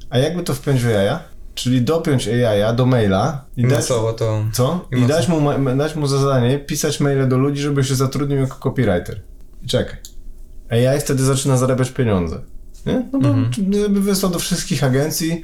a 0.10 0.18
jakby 0.18 0.44
to 0.44 0.54
wpiąć 0.54 0.84
w 0.84 0.88
AI? 0.88 1.18
Czyli 1.56 1.82
dopiąć 1.82 2.28
AI 2.28 2.76
do 2.76 2.86
maila 2.86 3.46
i 3.58 3.62
I 3.62 3.64
dać, 3.64 3.72
masowo 3.74 4.14
to... 4.14 4.44
co? 4.54 4.86
i 4.92 5.00
I 5.00 5.06
dać 5.06 5.28
mu, 5.28 5.42
dać 5.78 5.96
mu 5.96 6.08
za 6.08 6.18
zadanie 6.18 6.60
pisać 6.60 7.00
maile 7.00 7.28
do 7.28 7.38
ludzi, 7.38 7.62
żeby 7.62 7.84
się 7.84 7.96
zatrudnił 7.96 8.40
jako 8.40 8.56
copywriter. 8.60 9.22
I 9.64 9.68
czekaj. 9.68 9.96
AI 10.72 11.00
wtedy 11.00 11.24
zaczyna 11.24 11.58
zarabiać 11.58 11.90
pieniądze. 11.92 12.42
Nie? 12.86 13.10
No 13.14 13.20
bo 13.20 13.28
Mhm. 13.30 13.94
wysłał 14.04 14.32
do 14.32 14.40
wszystkich 14.40 14.84
agencji, 14.84 15.44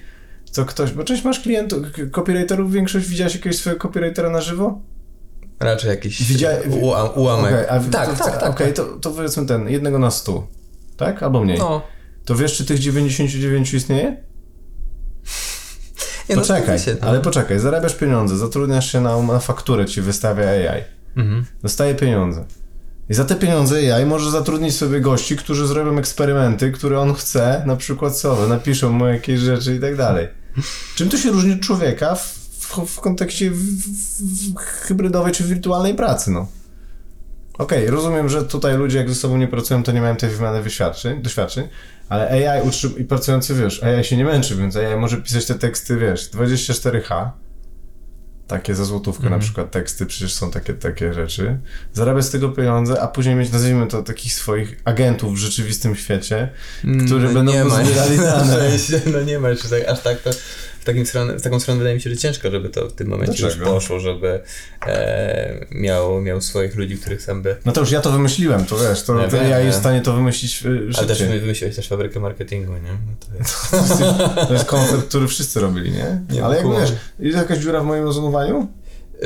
to 0.53 0.65
ktoś, 0.65 0.91
bo 0.91 1.03
część 1.03 1.23
masz 1.23 1.39
klientów, 1.39 1.79
copywriterów, 2.11 2.71
większość 2.71 3.07
widziałeś 3.07 3.35
jakiegoś 3.35 3.57
swojego 3.57 3.81
copywritera 3.81 4.29
na 4.29 4.41
żywo? 4.41 4.81
Raczej 5.59 5.89
jakiś 5.89 6.21
Widzia- 6.23 6.49
ułamek. 7.15 7.53
Okej, 7.53 7.65
a 7.69 7.79
tak, 7.91 8.17
to, 8.17 8.23
tak, 8.23 8.39
tak. 8.39 8.49
Okej, 8.49 8.67
tak. 8.67 8.75
to, 8.75 8.85
to 8.85 9.11
powiedzmy 9.11 9.45
ten, 9.45 9.69
jednego 9.69 9.99
na 9.99 10.11
stu, 10.11 10.47
tak? 10.97 11.23
Albo 11.23 11.43
mniej. 11.43 11.57
No. 11.59 11.81
To 12.25 12.35
wiesz, 12.35 12.57
czy 12.57 12.65
tych 12.65 12.79
99 12.79 13.73
istnieje? 13.73 14.17
Nie, 16.29 16.35
no, 16.35 16.41
Poczekaj, 16.41 16.79
no. 17.01 17.07
ale 17.07 17.21
poczekaj, 17.21 17.59
zarabiasz 17.59 17.95
pieniądze, 17.95 18.37
zatrudniasz 18.37 18.91
się 18.91 19.01
na, 19.01 19.21
na 19.21 19.39
fakturę, 19.39 19.85
ci 19.85 20.01
wystawia 20.01 20.47
AI, 20.49 20.83
Mhm. 21.17 21.45
dostaje 21.63 21.95
pieniądze. 21.95 22.45
I 23.09 23.13
za 23.13 23.25
te 23.25 23.35
pieniądze 23.35 23.95
AI 23.95 24.05
może 24.05 24.31
zatrudnić 24.31 24.75
sobie 24.75 25.01
gości, 25.01 25.37
którzy 25.37 25.67
zrobią 25.67 25.97
eksperymenty, 25.97 26.71
które 26.71 26.99
on 26.99 27.13
chce, 27.13 27.63
na 27.65 27.75
przykład 27.75 28.17
słowo, 28.17 28.47
napiszą 28.47 28.91
mu 28.91 29.07
jakieś 29.07 29.39
rzeczy 29.39 29.75
i 29.75 29.79
tak 29.79 29.95
dalej. 29.95 30.27
Czym 30.95 31.09
to 31.09 31.17
się 31.17 31.31
różni 31.31 31.53
od 31.53 31.59
człowieka 31.59 32.15
w, 32.15 32.33
w, 32.59 32.85
w 32.87 32.99
kontekście 32.99 33.51
w, 33.51 34.55
hybrydowej 34.57 35.33
czy 35.33 35.43
wirtualnej 35.43 35.95
pracy, 35.95 36.31
no? 36.31 36.47
Okej, 37.57 37.87
rozumiem, 37.87 38.29
że 38.29 38.43
tutaj 38.45 38.77
ludzie 38.77 38.97
jak 38.97 39.09
ze 39.09 39.15
sobą 39.15 39.37
nie 39.37 39.47
pracują, 39.47 39.83
to 39.83 39.91
nie 39.91 40.01
mają 40.01 40.15
tej 40.15 40.29
wymiany 40.29 40.63
doświadczeń, 41.21 41.67
ale 42.09 42.49
AI 42.49 42.67
utrzym- 42.67 42.99
i 42.99 43.03
pracujący, 43.03 43.55
wiesz, 43.55 43.83
AI 43.83 44.03
się 44.03 44.17
nie 44.17 44.25
męczy, 44.25 44.55
więc 44.55 44.75
AI 44.75 44.97
może 44.97 45.17
pisać 45.17 45.45
te 45.45 45.55
teksty, 45.55 45.97
wiesz, 45.97 46.29
24H, 46.31 47.29
takie 48.47 48.75
za 48.75 48.85
złotówkę 48.85 49.23
Mhm. 49.23 49.39
na 49.41 49.45
przykład 49.45 49.71
teksty, 49.71 50.05
przecież 50.05 50.33
są 50.33 50.51
takie, 50.51 50.73
takie 50.73 51.13
rzeczy, 51.13 51.57
zarabia 51.93 52.21
z 52.21 52.29
tego 52.29 52.49
pieniądze, 52.49 53.01
a 53.01 53.07
później 53.07 53.35
mieć, 53.35 53.51
nazwijmy 53.51 53.87
to, 53.87 54.03
takich 54.03 54.33
swoich 54.33 54.79
agentów 54.85 55.33
w 55.33 55.37
rzeczywistym 55.37 55.95
świecie, 55.95 56.49
którzy 57.05 57.27
No 57.27 57.33
będą 57.33 57.51
nie 57.53 57.65
ma. 57.65 57.77
dane. 58.23 58.69
No 59.13 59.21
nie 59.21 59.39
ma 59.39 59.49
jeszcze 59.49 59.69
tak, 59.69 59.87
aż 59.87 59.99
tak 60.01 60.21
to 60.21 60.29
takim 60.85 61.05
stronę, 61.05 61.39
w 61.39 61.41
taką 61.41 61.59
stronę 61.59 61.77
wydaje 61.77 61.95
mi 61.95 62.01
się, 62.01 62.09
że 62.09 62.17
ciężko, 62.17 62.51
żeby 62.51 62.69
to 62.69 62.89
w 62.89 62.93
tym 62.93 63.07
momencie 63.07 63.33
Dlaczego? 63.37 63.65
już 63.65 63.73
poszło, 63.73 63.99
żeby 63.99 64.39
e, 64.87 65.65
miał, 65.71 66.21
miał 66.21 66.41
swoich 66.41 66.75
ludzi, 66.75 66.97
których 66.97 67.21
sam 67.21 67.41
by... 67.41 67.55
No 67.65 67.71
to 67.71 67.81
już 67.81 67.91
ja 67.91 68.01
to 68.01 68.11
wymyśliłem, 68.11 68.65
to 68.65 68.77
wiesz, 68.77 69.03
to, 69.03 69.21
Nie 69.21 69.27
to 69.27 69.37
wiem, 69.37 69.49
nie. 69.49 69.65
jest 69.65 69.77
w 69.77 69.81
stanie 69.81 70.01
to 70.01 70.13
wymyślić 70.13 70.65
y, 70.65 70.89
Ale 70.97 71.07
też 71.07 71.17
szybciej. 71.17 71.39
wymyśliłeś 71.39 71.75
też 71.75 71.87
fabrykę 71.87 72.19
marketingu, 72.19 72.73
nie? 72.73 72.79
No 72.81 73.15
to 73.19 73.37
jest... 73.37 73.55
To 74.47 74.53
jest 74.53 74.65
koncept, 74.65 75.03
który 75.07 75.27
wszyscy 75.27 75.59
robili, 75.59 75.91
nie? 75.91 76.21
Nie, 76.29 76.45
Ale 76.45 76.55
jakby 76.55 76.71
kumam. 76.71 76.87
wiesz, 76.87 76.95
jest 77.19 77.37
jakaś 77.37 77.57
dziura 77.59 77.81
w 77.81 77.85
moim 77.85 78.03
rozumowaniu? 78.03 78.67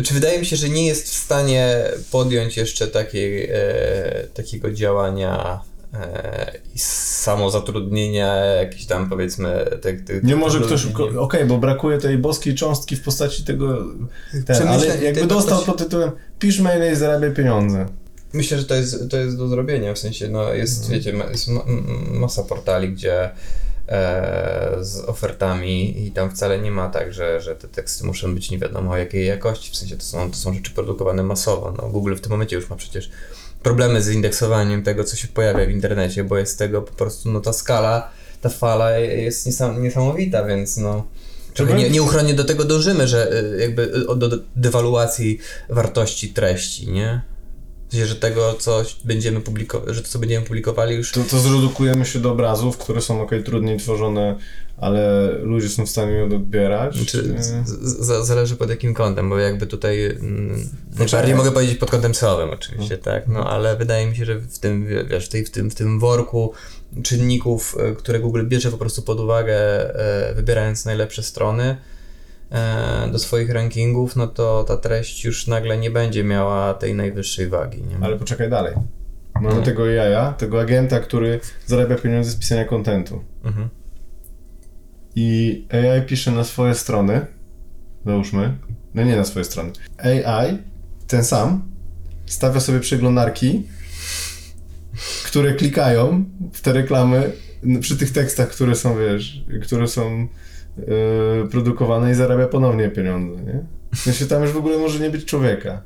Czy 0.04 0.14
wydaje 0.14 0.40
mi 0.40 0.46
się, 0.46 0.56
że 0.56 0.70
nie 0.70 0.88
jest 0.88 1.08
w 1.10 1.14
stanie 1.18 1.84
podjąć 2.12 2.58
jeszcze 2.58 2.88
takiej, 2.88 3.50
e, 3.52 4.28
takiego 4.34 4.72
działania 4.72 5.60
e, 5.94 6.52
i 6.76 6.80
samozatrudnienia, 6.80 8.36
jakiś 8.36 8.86
tam 8.86 9.10
powiedzmy... 9.10 9.66
Te, 9.82 9.94
te, 9.94 10.14
Nie 10.24 10.36
może 10.36 10.60
ktoś, 10.60 10.86
okej, 11.20 11.40
nie- 11.42 11.46
bo 11.46 11.58
brakuje 11.58 11.98
tej 11.98 12.18
boskiej 12.18 12.56
cząstki 12.56 12.96
w 12.96 13.04
postaci 13.04 13.44
tego, 13.44 13.78
ten, 14.46 14.68
ale 14.68 15.04
jakby 15.04 15.28
dostał 15.28 15.62
pod 15.62 15.78
tytułem 15.78 16.12
pisz 16.40 16.60
maile 16.60 16.94
i 16.94 16.96
zarabiaj 16.96 17.34
pieniądze. 17.34 17.86
Myślę, 18.34 18.58
że 18.60 18.66
to 18.66 18.76
jest, 18.76 19.10
to 19.10 19.18
jest 19.18 19.38
do 19.38 19.48
zrobienia, 19.48 19.94
w 19.94 20.00
sensie, 20.00 20.28
no 20.28 20.54
jest, 20.54 20.82
Mhm. 20.84 21.00
wiecie, 21.00 21.14
ma- 21.14 21.26
jest 21.26 21.48
ma- 21.48 21.66
masa 22.12 22.44
portali, 22.44 22.90
gdzie 22.94 23.30
e, 23.88 24.78
z 24.82 25.00
ofertami 25.00 26.06
i 26.06 26.12
tam 26.12 26.32
wcale 26.32 26.60
nie 26.60 26.72
ma 26.72 26.90
tak, 26.90 27.14
że, 27.14 27.42
że 27.42 27.56
te 27.56 27.68
teksty 27.68 28.06
muszą 28.06 28.36
być 28.36 28.52
nie 28.52 28.58
wiadomo 28.58 28.98
jakiej 28.98 29.26
jakości, 29.28 29.72
w 29.72 29.76
sensie 29.76 29.98
to 29.98 30.04
są, 30.04 30.32
to 30.32 30.38
są 30.38 30.54
rzeczy 30.54 30.72
produkowane 30.72 31.24
masowo, 31.24 31.74
no 31.78 31.90
Google 31.90 32.16
w 32.16 32.22
tym 32.22 32.32
momencie 32.32 32.56
już 32.56 32.70
ma 32.70 32.76
przecież 32.76 33.10
problemy 33.64 34.02
z 34.02 34.10
indeksowaniem 34.10 34.84
tego, 34.84 35.04
co 35.04 35.16
się 35.16 35.28
pojawia 35.28 35.66
w 35.66 35.70
internecie, 35.70 36.24
bo 36.24 36.38
jest 36.38 36.60
tego 36.60 36.82
po 36.82 36.94
prostu, 36.94 37.30
no 37.32 37.40
ta 37.42 37.54
skala, 37.54 38.12
ta 38.42 38.50
fala 38.50 38.92
jest 38.98 39.46
niesam, 39.46 39.84
niesamowita, 39.84 40.46
więc 40.46 40.78
no... 40.78 41.08
Nie, 41.78 41.90
nieuchronnie 41.90 42.34
do 42.34 42.44
tego 42.44 42.66
dążymy, 42.66 43.08
że 43.08 43.34
y, 43.34 43.60
jakby 43.60 43.82
y, 43.84 44.16
do, 44.16 44.30
dewaluacji 44.56 45.40
wartości 45.70 46.30
treści, 46.30 46.92
nie? 46.92 47.22
Że 48.06 48.16
tego, 48.16 48.54
co 48.54 48.84
będziemy 49.04 49.42
publikować, 49.42 49.96
że 49.96 50.02
to, 50.02 50.08
co 50.08 50.20
będziemy 50.20 50.46
publikowali 50.46 50.96
już... 50.96 51.12
To, 51.12 51.24
to 51.24 51.40
zredukujemy 51.40 52.06
się 52.06 52.20
do 52.20 52.32
obrazów, 52.32 52.78
które 52.78 53.02
są 53.02 53.22
okej, 53.22 53.44
trudniej 53.44 53.78
tworzone, 53.78 54.36
ale 54.82 55.32
ludzie 55.42 55.70
są 55.70 55.86
w 55.86 55.90
stanie 55.90 56.12
je 56.12 56.24
odbierać. 56.24 57.06
Czy, 57.06 57.36
E, 57.38 57.44
z, 57.44 57.78
z, 57.82 58.28
zależy 58.28 58.56
pod 58.56 58.70
jakim 58.70 58.94
kątem, 58.94 59.30
bo 59.30 59.38
jakby 59.40 59.68
tutaj 59.68 60.06
mm, 60.06 60.70
Znaczy, 60.92 61.16
bardziej 61.16 61.32
ja- 61.32 61.38
mogę 61.38 61.52
powiedzieć 61.52 61.78
pod 61.78 61.92
kątem 61.92 62.16
SEO-owym 62.16 62.50
oczywiście, 62.50 62.98
tak, 62.98 63.28
no 63.28 63.50
ale 63.50 63.76
wydaje 63.78 64.08
mi 64.08 64.16
się, 64.16 64.26
że 64.26 64.36
w 64.40 64.60
tym, 64.60 64.88
wiesz, 65.10 65.26
w, 65.26 65.30
tej, 65.30 65.46
w, 65.46 65.52
tym, 65.52 65.72
w 65.72 65.76
tym 65.76 66.00
worku 66.00 66.54
czynników, 67.04 67.76
e, 67.80 67.96
które 67.96 68.20
Google 68.20 68.46
bierze 68.48 68.72
po 68.72 68.78
prostu 68.78 69.02
pod 69.02 69.20
uwagę, 69.20 69.56
e, 70.30 70.34
wybierając 70.36 70.86
najlepsze 70.86 71.24
strony 71.24 71.78
e, 72.52 73.10
do 73.12 73.20
swoich 73.20 73.50
rankingów, 73.50 74.16
no 74.16 74.28
to 74.28 74.64
ta 74.64 74.78
treść 74.78 75.26
już 75.26 75.48
nagle 75.48 75.78
nie 75.78 75.92
będzie 75.92 76.24
miała 76.24 76.74
tej 76.74 76.96
najwyższej 76.96 77.48
wagi, 77.48 77.84
nie? 77.84 78.06
Ale 78.06 78.18
poczekaj 78.18 78.50
dalej. 78.50 78.74
Mamy 79.42 79.56
No. 79.56 79.62
tego 79.62 79.86
jaja, 79.86 80.34
tego 80.34 80.62
agenta, 80.62 81.00
który 81.00 81.40
zarabia 81.66 81.96
pieniądze 81.96 82.32
z 82.32 82.36
pisania 82.36 82.66
kontentu. 82.66 83.24
Mhm. 83.44 83.70
I 85.22 85.66
AI 85.70 86.02
pisze 86.02 86.32
na 86.32 86.44
swoje 86.44 86.76
strony, 86.76 87.26
załóżmy, 88.06 88.58
no 88.94 89.04
nie 89.04 89.16
na 89.16 89.24
swoje 89.26 89.46
strony. 89.46 89.72
AI, 89.98 90.58
ten 91.08 91.24
sam, 91.24 91.72
stawia 92.26 92.60
sobie 92.60 92.80
przeglądarki, 92.80 93.68
które 95.26 95.54
klikają 95.54 96.26
w 96.54 96.62
te 96.62 96.74
reklamy 96.74 97.32
przy 97.80 97.98
tych 97.98 98.12
tekstach, 98.12 98.50
które 98.50 98.76
są, 98.76 98.98
wiesz, 98.98 99.46
które 99.64 99.88
są 99.88 100.28
yy, 100.78 101.48
produkowane 101.52 102.12
i 102.12 102.16
zarabia 102.16 102.48
ponownie 102.48 102.90
pieniądze, 102.90 103.44
nie? 103.44 103.64
W 103.96 104.00
sensie 104.00 104.26
tam 104.26 104.42
już 104.42 104.52
w 104.52 104.58
ogóle 104.58 104.78
może 104.78 105.00
nie 105.00 105.10
być 105.10 105.26
człowieka. 105.26 105.82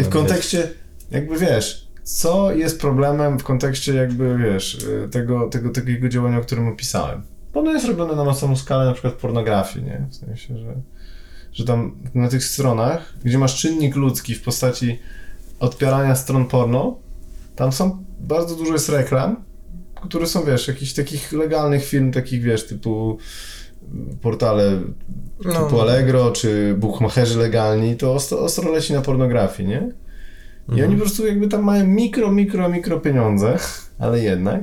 I 0.00 0.04
w 0.04 0.08
kontekście, 0.08 0.70
jakby 1.10 1.38
wiesz, 1.38 1.88
co 2.02 2.52
jest 2.52 2.80
problemem 2.80 3.38
w 3.38 3.44
kontekście 3.44 3.94
jakby, 3.94 4.38
wiesz, 4.38 4.74
y, 4.74 5.08
tego, 5.08 5.48
tego 5.48 5.70
takiego 5.70 6.08
działania, 6.08 6.38
o 6.38 6.40
którym 6.40 6.68
opisałem. 6.68 7.22
Bo 7.54 7.60
ono 7.60 7.72
jest 7.72 7.86
robione 7.86 8.16
na 8.16 8.24
masową 8.24 8.56
skalę, 8.56 8.84
na 8.84 8.92
przykład 8.92 9.14
pornografii, 9.14 9.84
nie? 9.84 10.06
W 10.10 10.14
sensie, 10.14 10.58
że, 10.58 10.74
że 11.52 11.64
tam 11.64 11.94
na 12.14 12.28
tych 12.28 12.44
stronach, 12.44 13.14
gdzie 13.24 13.38
masz 13.38 13.56
czynnik 13.60 13.96
ludzki 13.96 14.34
w 14.34 14.42
postaci 14.42 14.98
odpierania 15.60 16.14
stron 16.14 16.46
porno, 16.46 16.98
tam 17.56 17.72
są, 17.72 18.04
bardzo 18.20 18.56
dużo 18.56 18.72
jest 18.72 18.88
reklam, 18.88 19.36
które 19.94 20.26
są, 20.26 20.44
wiesz, 20.44 20.68
jakichś 20.68 20.92
takich 20.92 21.32
legalnych 21.32 21.84
firm, 21.84 22.12
takich, 22.12 22.42
wiesz, 22.42 22.66
typu 22.66 23.18
y, 23.82 24.16
portale 24.22 24.80
No. 25.44 25.52
typu 25.64 25.80
Allegro, 25.80 26.30
czy 26.30 26.74
bookmacherzy 26.78 27.38
legalni, 27.38 27.96
to 27.96 28.14
ostro, 28.14 28.38
ostro 28.40 28.72
leci 28.72 28.92
na 28.92 29.00
pornografii, 29.00 29.68
nie? 29.68 29.92
I 30.68 30.72
Mhm. 30.72 30.88
oni 30.88 30.96
po 30.96 31.00
prostu 31.04 31.26
jakby 31.26 31.48
tam 31.48 31.62
mają 31.62 31.86
mikro, 31.86 32.32
mikro, 32.32 32.68
mikro 32.68 33.00
pieniądze, 33.00 33.58
ale 33.98 34.20
jednak. 34.20 34.60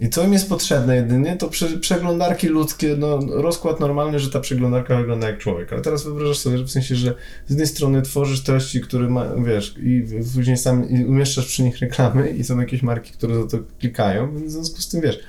I 0.00 0.10
co 0.10 0.24
im 0.24 0.32
jest 0.32 0.48
potrzebne 0.48 0.96
jedynie, 0.96 1.36
to 1.36 1.48
prze, 1.48 1.78
przeglądarki 1.78 2.48
ludzkie, 2.48 2.96
no 2.98 3.18
rozkład 3.30 3.80
normalny, 3.80 4.18
że 4.18 4.30
ta 4.30 4.40
przeglądarka 4.40 4.96
wygląda 4.96 5.26
jak 5.26 5.38
człowiek. 5.38 5.72
Ale 5.72 5.82
teraz 5.82 6.04
wyobrażasz 6.04 6.38
sobie, 6.38 6.58
że 6.58 6.64
w 6.64 6.70
sensie, 6.70 6.94
że 6.94 7.14
z 7.46 7.50
jednej 7.50 7.66
strony 7.66 8.02
tworzysz 8.02 8.42
treści, 8.42 8.80
które 8.80 9.08
ma, 9.08 9.26
wiesz, 9.46 9.74
i 9.82 10.04
później 10.34 10.56
sam 10.56 10.90
i 10.90 11.04
umieszczasz 11.04 11.46
przy 11.46 11.62
nich 11.62 11.78
reklamy 11.78 12.30
i 12.30 12.44
są 12.44 12.60
jakieś 12.60 12.82
marki, 12.82 13.12
które 13.12 13.34
za 13.34 13.46
to 13.46 13.58
klikają, 13.78 14.34
więc 14.34 14.46
w 14.46 14.50
związku 14.50 14.80
z 14.80 14.88
tym, 14.88 15.00
wiesz, 15.00 15.20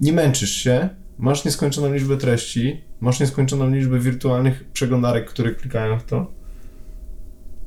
nie 0.00 0.12
męczysz 0.12 0.50
się, 0.50 0.88
masz 1.18 1.44
nieskończoną 1.44 1.92
liczbę 1.92 2.16
treści, 2.16 2.80
masz 3.00 3.20
nieskończoną 3.20 3.70
liczbę 3.70 3.98
wirtualnych 4.00 4.64
przeglądarek, 4.72 5.30
które 5.30 5.54
klikają 5.54 5.98
w 5.98 6.04
to, 6.04 6.32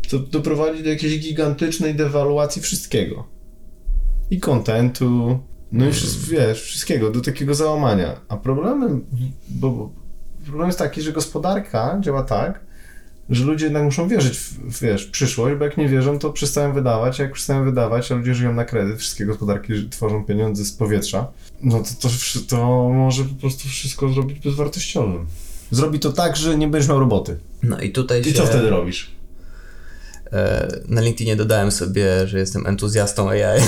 to 0.10 0.20
doprowadzi 0.20 0.84
do 0.84 0.90
jakiejś 0.90 1.20
gigantycznej 1.20 1.96
dewaluacji 1.96 2.62
wszystkiego. 2.62 3.28
I 4.32 4.40
kontentu, 4.40 5.40
no 5.72 5.88
i 5.88 5.92
wszystko, 5.92 6.32
wiesz, 6.32 6.62
wszystkiego, 6.62 7.12
do 7.12 7.22
takiego 7.22 7.56
załamania. 7.56 8.20
A 8.28 8.38
problemem, 8.38 9.06
bo, 9.50 9.72
bo 9.72 9.92
problem 10.44 10.68
jest 10.68 10.80
taki, 10.80 11.02
że 11.02 11.12
gospodarka 11.12 11.98
działa 12.02 12.24
tak, 12.24 12.60
że 13.30 13.46
ludzie 13.46 13.66
jednak 13.66 13.84
muszą 13.84 14.08
wierzyć 14.08 14.38
w, 14.38 14.54
w 14.54 14.82
wiesz, 14.82 15.06
przyszłość, 15.06 15.56
bo 15.56 15.66
jak 15.66 15.78
nie 15.78 15.90
wierzą, 15.90 16.20
to 16.20 16.30
przestają 16.30 16.74
wydawać, 16.74 17.20
a 17.20 17.24
jak 17.24 17.32
przestają 17.32 17.66
wydawać, 17.66 18.12
a 18.12 18.16
ludzie 18.16 18.36
żyją 18.36 18.54
na 18.54 18.66
kredyt, 18.66 19.00
wszystkie 19.00 19.26
gospodarki 19.26 19.90
tworzą 19.90 20.26
pieniądze 20.26 20.66
z 20.66 20.72
powietrza, 20.72 21.28
no 21.62 21.80
to, 21.80 21.90
to, 22.02 22.10
to 22.48 22.90
może 22.90 23.24
po 23.24 23.36
prostu 23.36 23.70
wszystko 23.70 24.10
zrobić 24.10 24.40
bezwartościowym. 24.40 25.26
Zrobi 25.72 26.00
to 26.00 26.14
tak, 26.14 26.38
że 26.38 26.58
nie 26.58 26.68
będziesz 26.68 26.90
miał 26.90 27.00
roboty. 27.00 27.38
No 27.64 27.80
i 27.82 27.92
tutaj 27.92 28.22
I 28.22 28.24
się... 28.24 28.34
co 28.34 28.46
wtedy 28.46 28.70
robisz? 28.70 29.19
E, 30.34 30.68
Na 30.88 31.02
LinkedInie 31.02 31.36
dodałem 31.36 31.72
sobie, 31.72 32.28
że 32.28 32.40
jestem 32.40 32.68
entuzjastą 32.68 33.30
AI. 33.30 33.40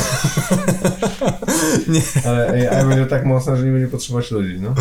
nie. 1.88 2.02
Ale 2.26 2.70
AI 2.70 2.86
będzie 2.86 3.06
tak 3.06 3.26
mocna, 3.26 3.56
że 3.56 3.66
nie 3.66 3.72
będzie 3.72 3.88
potrzebować 3.88 4.32
ludzi, 4.32 4.58
no. 4.62 4.76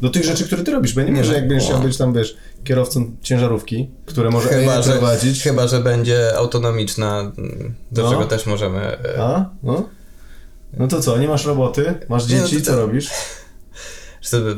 Do 0.00 0.10
tych 0.10 0.24
rzeczy, 0.24 0.44
które 0.44 0.62
ty 0.62 0.70
robisz, 0.70 0.94
bo 0.94 1.00
ja 1.00 1.06
nie, 1.06 1.12
wiem, 1.12 1.24
że 1.24 1.34
jak 1.34 1.48
będziesz 1.48 1.68
chciał 1.68 1.80
być 1.82 1.96
tam, 1.96 2.12
wiesz, 2.14 2.36
kierowcą 2.64 3.16
ciężarówki, 3.22 3.90
które 4.06 4.30
może 4.30 4.48
Chyba 4.48 4.76
AI 4.76 4.82
że, 4.82 4.92
prowadzić. 4.92 5.42
chyba, 5.42 5.66
że 5.68 5.80
będzie 5.80 6.36
autonomiczna, 6.36 7.32
do 7.92 8.02
No. 8.02 8.10
czego 8.10 8.24
też 8.24 8.46
możemy... 8.46 8.80
e, 8.80 9.22
A? 9.22 9.50
No? 9.62 9.88
No 10.76 10.88
to 10.88 11.00
co, 11.00 11.18
nie 11.18 11.28
masz 11.28 11.44
roboty, 11.46 11.94
masz 12.08 12.28
Nie, 12.28 12.36
no 12.40 12.48
dzieci, 12.48 12.62
to- 12.62 12.70
co 12.72 12.76
robisz? 12.76 13.10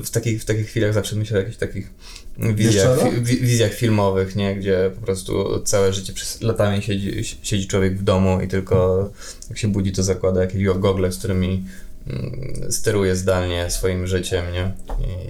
W 0.05 0.11
takich, 0.11 0.43
w 0.43 0.45
takich 0.45 0.67
chwilach 0.67 0.95
zawsze 0.95 1.17
myślę 1.17 1.37
o 1.37 1.41
jakichś 1.41 1.57
takich 1.59 1.91
wizjach, 2.39 2.99
wizjach 3.23 3.73
filmowych, 3.73 4.37
nie? 4.37 4.57
Gdzie 4.57 4.91
po 4.95 5.01
prostu 5.01 5.61
całe 5.65 5.93
życie 5.93 6.13
przez 6.13 6.41
latami 6.41 6.83
siedzi, 6.83 7.25
siedzi 7.43 7.67
człowiek 7.67 7.99
w 7.99 8.03
domu 8.03 8.41
i 8.41 8.49
tylko 8.49 9.11
jak 9.49 9.59
się 9.59 9.69
budzi, 9.69 9.93
to 9.93 10.03
zakłada 10.03 10.41
jakieś 10.41 10.65
gogle, 10.65 11.13
z 11.13 11.19
którymi 11.19 11.65
mm, 12.07 12.73
steruje 12.73 13.17
zdalnie 13.17 13.71
swoim 13.71 14.07
życiem, 14.07 14.45
nie? 14.53 14.73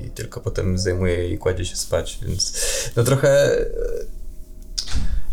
I 0.07 0.11
tylko 0.11 0.41
potem 0.41 0.79
zdejmuje 0.79 1.15
je 1.15 1.29
i 1.29 1.39
kładzie 1.39 1.65
się 1.65 1.77
spać, 1.77 2.19
więc 2.27 2.67
no 2.97 3.05
trochę 3.05 3.57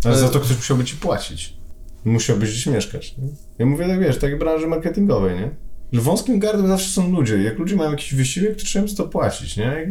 Ale 0.04 0.14
Ale- 0.14 0.18
za 0.18 0.30
to 0.30 0.40
ktoś 0.40 0.58
musiałby 0.58 0.84
ci 0.86 0.96
płacić. 0.96 1.54
Musiałbyś 2.06 2.50
gdzieś 2.50 2.66
mieszkać. 2.66 3.18
Nie? 3.18 3.28
Ja 3.60 3.66
mówię 3.66 3.88
tak, 3.88 4.00
wiesz, 4.00 4.18
tak 4.18 4.40
branży 4.40 4.68
marketingowej, 4.68 5.36
nie? 5.40 5.50
Że 5.93 6.01
wąskim 6.01 6.39
gardłem 6.39 6.67
zawsze 6.67 6.89
są 6.89 7.12
ludzie. 7.12 7.43
Jak 7.43 7.60
ludzie 7.60 7.75
mają 7.75 7.91
jakiś 7.91 8.15
wysiłek, 8.15 8.55
to 8.55 8.63
trzeba 8.63 8.86
im 8.86 8.96
to 8.96 9.05
płacić, 9.05 9.58
nie? 9.58 9.63
Jak 9.63 9.89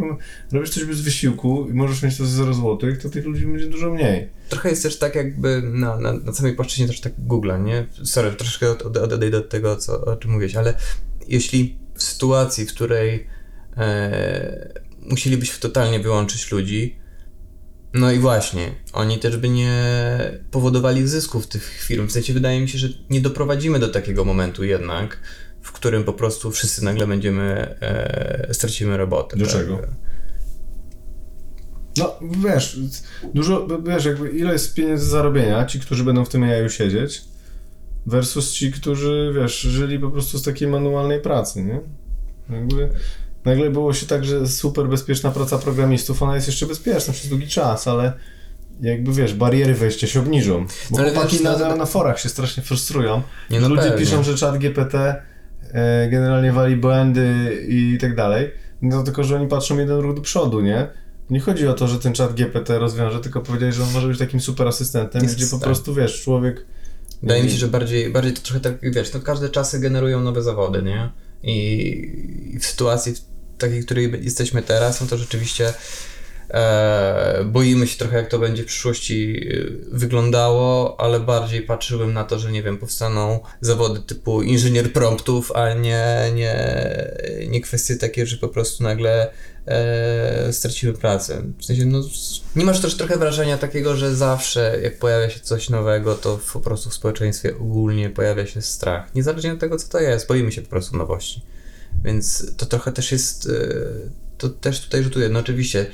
robisz 0.52 0.70
coś 0.70 0.84
bez 0.84 1.00
wysiłku 1.00 1.68
i 1.70 1.74
możesz 1.74 2.02
mieć 2.02 2.16
to 2.16 2.26
za 2.26 2.36
0 2.36 2.54
zł, 2.54 2.78
to 3.02 3.08
tych 3.08 3.24
ludzi 3.24 3.46
będzie 3.46 3.66
dużo 3.66 3.90
mniej. 3.90 4.28
Trochę 4.48 4.70
jest 4.70 4.82
też 4.82 4.98
tak 4.98 5.14
jakby 5.14 5.62
na, 5.62 5.96
na, 5.96 6.12
na 6.12 6.32
samej 6.32 6.56
płaszczyźnie 6.56 6.86
też 6.86 7.00
tak 7.00 7.12
Google'a, 7.28 7.64
nie? 7.64 7.86
Sorry, 8.04 8.32
troszkę 8.32 8.70
od, 8.70 8.82
od, 8.82 8.96
odejdę 8.96 9.38
od 9.38 9.48
tego, 9.48 9.76
co, 9.76 10.04
o 10.04 10.16
czym 10.16 10.30
mówiłeś, 10.30 10.56
ale 10.56 10.74
jeśli 11.28 11.78
w 11.94 12.02
sytuacji, 12.02 12.66
w 12.66 12.74
której 12.74 13.26
e, 13.76 14.72
musielibyśmy 15.10 15.60
totalnie 15.60 16.00
wyłączyć 16.00 16.52
ludzi, 16.52 16.96
no 17.94 18.12
i 18.12 18.18
właśnie, 18.18 18.74
oni 18.92 19.18
też 19.18 19.36
by 19.36 19.48
nie 19.48 19.82
powodowali 20.50 21.08
zysków 21.08 21.46
tych 21.46 21.82
firm. 21.82 22.06
W 22.06 22.12
sensie 22.12 22.32
wydaje 22.32 22.60
mi 22.60 22.68
się, 22.68 22.78
że 22.78 22.88
nie 23.10 23.20
doprowadzimy 23.20 23.78
do 23.78 23.88
takiego 23.88 24.24
momentu 24.24 24.64
jednak, 24.64 25.20
w 25.68 25.72
którym 25.72 26.04
po 26.04 26.12
prostu 26.12 26.50
wszyscy 26.50 26.84
nagle 26.84 27.06
będziemy, 27.06 27.74
e, 27.80 28.48
stracimy 28.54 28.96
robotę. 28.96 29.36
Dlaczego? 29.36 29.76
Tak? 29.76 29.90
No, 31.96 32.14
wiesz, 32.48 32.78
dużo, 33.34 33.66
wiesz, 33.86 34.04
jakby 34.04 34.30
ile 34.30 34.52
jest 34.52 34.74
pieniędzy 34.74 35.04
do 35.04 35.10
zarobienia, 35.10 35.64
ci, 35.64 35.80
którzy 35.80 36.04
będą 36.04 36.24
w 36.24 36.28
tym 36.28 36.42
jaju 36.42 36.68
siedzieć, 36.70 37.20
versus 38.06 38.52
ci, 38.52 38.72
którzy, 38.72 39.32
wiesz, 39.34 39.60
żyli 39.60 39.98
po 39.98 40.10
prostu 40.10 40.38
z 40.38 40.42
takiej 40.42 40.68
manualnej 40.68 41.20
pracy, 41.20 41.62
nie? 41.64 41.80
Jakby 42.56 42.88
nagle 43.44 43.70
było 43.70 43.92
się 43.94 44.06
tak, 44.06 44.24
że 44.24 44.48
super 44.48 44.88
bezpieczna 44.88 45.30
praca 45.30 45.58
programistów, 45.58 46.22
ona 46.22 46.34
jest 46.34 46.46
jeszcze 46.46 46.66
bezpieczna 46.66 47.12
przez 47.14 47.28
długi 47.28 47.48
czas, 47.48 47.88
ale 47.88 48.12
jakby, 48.80 49.12
wiesz, 49.12 49.34
bariery 49.34 49.74
wejścia 49.74 50.06
się 50.06 50.20
obniżą. 50.20 50.66
Bo 50.90 50.98
Ale 50.98 51.10
chłopaki 51.12 51.32
wiesz, 51.36 51.44
na, 51.44 51.52
no- 51.52 51.58
na, 51.58 51.76
na 51.76 51.86
forach 51.86 52.20
się 52.20 52.28
strasznie 52.28 52.62
frustrują, 52.62 53.22
Nie, 53.50 53.60
no 53.60 53.68
ludzie 53.68 53.82
pewnie. 53.82 53.98
piszą, 53.98 54.22
że 54.22 54.34
czat 54.34 54.58
GPT 54.58 55.22
generalnie 56.10 56.52
wali 56.52 56.76
błędy 56.76 57.58
i 57.68 57.98
tak 58.00 58.16
dalej, 58.16 58.50
no 58.82 59.02
tylko, 59.02 59.24
że 59.24 59.36
oni 59.36 59.48
patrzą 59.48 59.78
jeden 59.78 59.98
ruch 59.98 60.16
do 60.16 60.22
przodu, 60.22 60.60
nie? 60.60 60.88
Nie 61.30 61.40
chodzi 61.40 61.66
o 61.68 61.74
to, 61.74 61.88
że 61.88 61.98
ten 61.98 62.12
czat 62.12 62.34
GPT 62.34 62.78
rozwiąże, 62.78 63.20
tylko 63.20 63.40
powiedzieli, 63.40 63.72
że 63.72 63.82
on 63.82 63.92
może 63.92 64.08
być 64.08 64.18
takim 64.18 64.40
super 64.40 64.68
asystentem, 64.68 65.22
Jest 65.22 65.36
gdzie 65.36 65.46
po 65.46 65.56
tak. 65.56 65.64
prostu, 65.64 65.94
wiesz, 65.94 66.22
człowiek... 66.22 66.66
Wydaje 67.22 67.44
mi 67.44 67.50
się, 67.50 67.56
że 67.56 67.68
bardziej, 67.68 68.12
bardziej 68.12 68.32
to 68.32 68.42
trochę 68.42 68.60
tak, 68.60 68.74
wiesz, 68.82 69.10
to 69.10 69.20
każde 69.20 69.48
czasy 69.48 69.80
generują 69.80 70.20
nowe 70.20 70.42
zawody, 70.42 70.82
nie? 70.82 71.10
I, 71.42 72.52
i 72.54 72.58
w 72.58 72.66
sytuacji 72.66 73.14
w 73.14 73.20
takiej, 73.58 73.82
w 73.82 73.84
której 73.84 74.24
jesteśmy 74.24 74.62
teraz, 74.62 75.00
no 75.00 75.06
to 75.06 75.18
rzeczywiście 75.18 75.68
e, 75.68 75.72
boimy 77.44 77.86
się 77.86 77.98
trochę, 77.98 78.16
jak 78.16 78.28
to 78.28 78.38
będzie 78.38 78.62
w 78.62 78.66
przyszłości 78.66 79.48
e, 79.50 79.96
wyglądało, 79.96 81.00
ale 81.00 81.20
bardziej 81.20 81.62
patrzyłem 81.62 82.12
na 82.12 82.24
to, 82.24 82.38
że 82.38 82.52
nie 82.52 82.62
wiem, 82.62 82.78
powstaną 82.78 83.40
zawody 83.60 84.00
typu 84.00 84.42
inżynier 84.42 84.92
promptów, 84.92 85.52
a 85.52 85.74
nie, 85.74 86.30
nie, 86.34 86.84
nie 87.48 87.60
kwestie 87.60 87.96
takie, 87.96 88.26
że 88.26 88.36
po 88.36 88.48
prostu 88.48 88.84
nagle 88.84 89.30
e, 89.66 90.52
stracimy 90.52 90.92
pracę. 90.92 91.42
W 91.58 91.64
sensie, 91.64 91.86
no, 91.86 92.02
nie 92.56 92.64
masz 92.64 92.80
też 92.80 92.96
trochę 92.96 93.16
wrażenia 93.16 93.58
takiego, 93.58 93.96
że 93.96 94.16
zawsze 94.16 94.78
jak 94.82 94.98
pojawia 94.98 95.30
się 95.30 95.40
coś 95.40 95.70
nowego, 95.70 96.14
to 96.14 96.40
po 96.52 96.60
prostu 96.60 96.90
w 96.90 96.94
społeczeństwie 96.94 97.56
ogólnie 97.56 98.10
pojawia 98.10 98.46
się 98.46 98.62
strach. 98.62 99.14
Niezależnie 99.14 99.52
od 99.52 99.60
tego, 99.60 99.76
co 99.76 99.88
to 99.88 100.00
jest, 100.00 100.28
boimy 100.28 100.52
się 100.52 100.62
po 100.62 100.70
prostu 100.70 100.96
nowości. 100.96 101.42
Więc 102.04 102.56
to 102.56 102.66
trochę 102.66 102.92
też 102.92 103.12
jest, 103.12 103.48
e, 103.48 103.74
to 104.38 104.48
też 104.48 104.80
tutaj 104.80 105.02
rzutuje. 105.02 105.28
No 105.28 105.40
oczywiście 105.40 105.86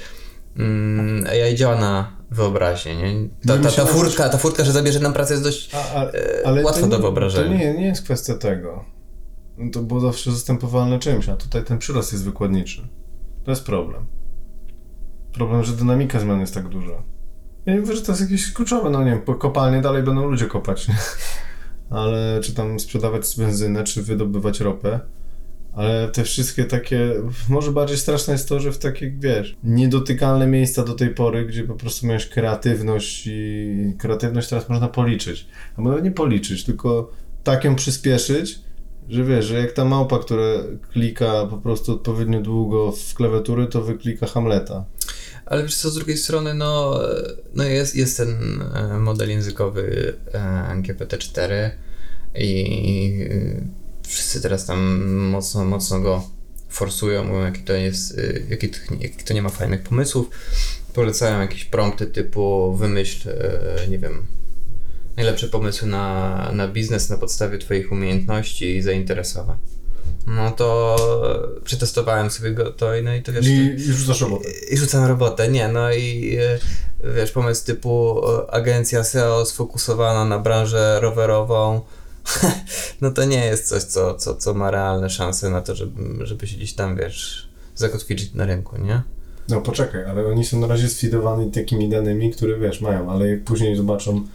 mm, 0.57 1.27
AI 1.27 1.55
działa 1.55 1.81
na 1.81 2.17
wyobraźnię, 2.31 2.97
nie? 2.97 3.29
Ta, 3.47 3.59
ta, 3.59 3.71
ta 3.71 3.85
furtka, 3.85 4.29
ta 4.29 4.39
furtka, 4.39 4.65
że 4.65 4.73
zabierze 4.73 5.01
nam 5.01 5.13
pracę 5.13 5.35
jest 5.35 5.45
dość 5.45 5.75
A, 5.75 5.95
a, 5.95 6.11
e, 6.51 6.63
łatwa 6.65 6.81
to 6.81 6.87
do 6.87 6.97
nie, 6.97 7.03
wyobrażenia. 7.03 7.59
To 7.59 7.65
nie, 7.65 7.75
nie 7.75 7.87
jest 7.87 8.03
kwestia 8.03 8.35
tego. 8.35 8.85
No 9.59 9.71
To 9.71 9.83
było 9.83 10.01
zawsze 10.01 10.33
zastępowalne 10.33 10.99
czymś, 10.99 11.29
a 11.29 11.37
tutaj 11.37 11.65
ten 11.65 11.79
przyrost 11.79 12.13
jest 12.13 12.25
wykładniczy. 12.25 12.89
To 13.45 13.51
jest 13.51 13.65
problem. 13.65 14.07
Problem, 15.33 15.65
że 15.65 15.73
dynamika 15.73 16.21
zmian 16.21 16.41
jest 16.41 16.55
tak 16.55 16.69
duża. 16.69 17.03
Ja 17.67 17.75
nie 17.75 17.81
mówię, 17.81 17.97
że 17.97 18.03
to 18.03 18.13
jest 18.13 18.23
jakieś 18.23 18.53
kluczowe, 18.53 18.91
no 18.91 19.05
nie 19.05 19.11
wiem, 19.11 19.23
po 19.23 19.35
kopalnie 19.35 19.81
dalej 19.81 20.03
będą 20.03 20.27
ludzie 20.29 20.47
kopać, 20.47 20.89
nie? 20.89 20.97
Ale 21.99 22.41
czy 22.43 22.55
tam 22.55 22.81
sprzedawać 22.81 23.35
benzynę, 23.39 23.85
czy 23.85 24.03
wydobywać 24.03 24.61
ropę. 24.61 25.01
Ale 25.75 26.09
te 26.09 26.25
wszystkie 26.25 26.65
takie, 26.65 27.13
może 27.49 27.73
bardziej 27.73 27.99
straszne 27.99 28.33
jest 28.33 28.49
to, 28.49 28.61
że 28.61 28.73
w 28.73 28.79
takie, 28.79 29.11
wiesz, 29.19 29.57
niedotykalne 29.65 30.47
miejsca 30.47 30.85
do 30.85 30.95
tej 30.95 31.09
pory, 31.09 31.47
gdzie 31.47 31.65
po 31.65 31.75
prostu 31.75 32.07
miałeś 32.07 32.27
kreatywność 32.27 33.27
i 33.27 33.95
kreatywność 33.99 34.49
teraz 34.49 34.69
można 34.69 34.89
policzyć. 34.89 35.47
Albo 35.77 35.91
nawet 35.91 36.05
nie 36.05 36.11
policzyć, 36.11 36.65
tylko 36.65 37.11
tak 37.45 37.65
ją 37.65 37.75
przyspieszyć, 37.75 38.59
że 39.09 39.25
wiesz, 39.25 39.45
że 39.45 39.59
jak 39.59 39.73
ta 39.73 39.85
małpa, 39.85 40.19
która 40.19 40.45
klika 40.93 41.47
po 41.47 41.59
prostu 41.59 41.93
odpowiednio 41.93 42.41
długo 42.41 42.93
w 42.93 43.15
klawiaturę, 43.15 43.67
to 43.67 43.83
wyklika 43.83 44.27
Hamleta. 44.27 44.85
Ale 45.47 45.63
wiesz 45.63 45.77
co, 45.77 45.91
z 45.91 45.95
drugiej 45.95 46.17
strony, 46.17 46.55
no, 46.55 47.01
no 47.55 47.65
jest, 47.65 47.97
jest 47.97 48.17
ten 48.17 48.63
e, 48.75 48.99
model 48.99 49.31
językowy 49.31 50.15
e, 50.33 50.83
GPT-4 50.83 51.71
i 52.35 53.29
wszyscy 54.07 54.41
teraz 54.41 54.67
tam 54.67 55.05
mocno, 55.31 55.65
mocno 55.65 56.01
go 56.01 56.25
forsują, 56.69 57.25
mówią, 57.25 57.45
jaki 57.45 57.63
to 57.63 57.73
jest, 57.73 58.19
e, 58.19 58.23
jaki, 58.51 58.69
to- 58.69 58.79
jaki 59.01 59.25
to 59.25 59.35
nie 59.35 59.43
ma 59.43 59.49
fajnych 59.49 59.83
pomysłów. 59.83 60.27
Polecają 60.95 61.41
jakieś 61.41 61.65
prompty 61.65 62.07
typu 62.07 62.75
wymyśl, 62.77 63.31
e, 63.31 63.89
nie 63.89 63.99
wiem, 63.99 64.27
najlepsze 65.17 65.49
pomysły 65.49 65.89
na, 65.89 66.51
na 66.53 66.69
biznes 66.69 67.11
na 67.11 67.17
podstawie 67.19 67.59
Twoich 67.59 67.93
umiejętności 67.93 68.77
i 68.77 68.83
zainteresowań. 68.83 69.57
No 70.27 70.51
to 70.51 70.97
przetestowałem 71.65 72.31
sobie 72.31 72.51
go 72.51 72.73
to 72.73 72.97
i 72.97 73.03
no 73.03 73.15
i 73.15 73.23
to 73.23 73.33
wiesz... 73.33 73.47
I, 73.47 73.75
i 73.77 73.93
rzucasz 73.93 74.21
robotę. 74.21 74.49
I 74.71 74.77
rzucam 74.77 75.05
robotę, 75.05 75.49
nie, 75.49 75.69
no 75.69 75.93
i 75.93 76.37
e, 77.05 77.15
wiesz, 77.17 77.31
pomysł 77.33 77.67
typu 77.67 78.21
e, 78.29 78.51
agencja 78.55 79.05
SEO 79.05 79.47
sfokusowana 79.47 80.25
na 80.25 80.39
branżę 80.39 80.99
rowerową, 81.03 81.81
no 83.01 83.11
to 83.11 83.25
nie 83.25 83.47
jest 83.47 83.69
coś, 83.69 83.83
co, 83.83 84.15
co, 84.15 84.35
co 84.35 84.55
ma 84.55 84.71
realne 84.71 85.11
szanse 85.11 85.51
na 85.51 85.61
to, 85.61 85.75
żeby, 85.75 86.27
żeby 86.27 86.47
się 86.47 86.57
gdzieś 86.57 86.73
tam, 86.73 86.97
wiesz, 86.97 87.49
zakotwiczyć 87.75 88.35
na 88.35 88.47
rynku, 88.47 88.77
nie? 88.77 89.03
No 89.49 89.61
poczekaj, 89.61 90.05
ale 90.05 90.27
oni 90.27 90.45
są 90.45 90.61
na 90.61 90.67
razie 90.67 90.89
sfidowani 90.89 91.51
takimi 91.51 91.89
danymi, 91.89 92.31
które 92.31 92.59
wiesz, 92.59 92.81
mają, 92.81 93.11
ale 93.11 93.29
jak 93.29 93.45
później 93.45 93.77
zobaczą, 93.77 94.27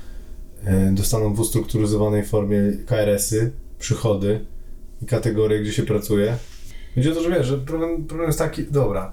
e, 0.66 0.92
dostaną 0.92 1.34
w 1.34 1.40
ustrukturyzowanej 1.40 2.26
formie 2.26 2.60
KRS-y, 2.86 3.52
przychody 3.80 4.46
i 5.02 5.06
kategorie, 5.06 5.62
gdzie 5.62 5.74
się 5.74 5.84
pracuje, 5.84 6.38
będzie 6.96 7.12
to, 7.12 7.24
że 7.24 7.30
wiesz, 7.30 7.48
że 7.48 7.58
problem, 7.58 8.06
problem 8.06 8.28
jest 8.28 8.40
taki, 8.40 8.64
dobra, 8.64 9.12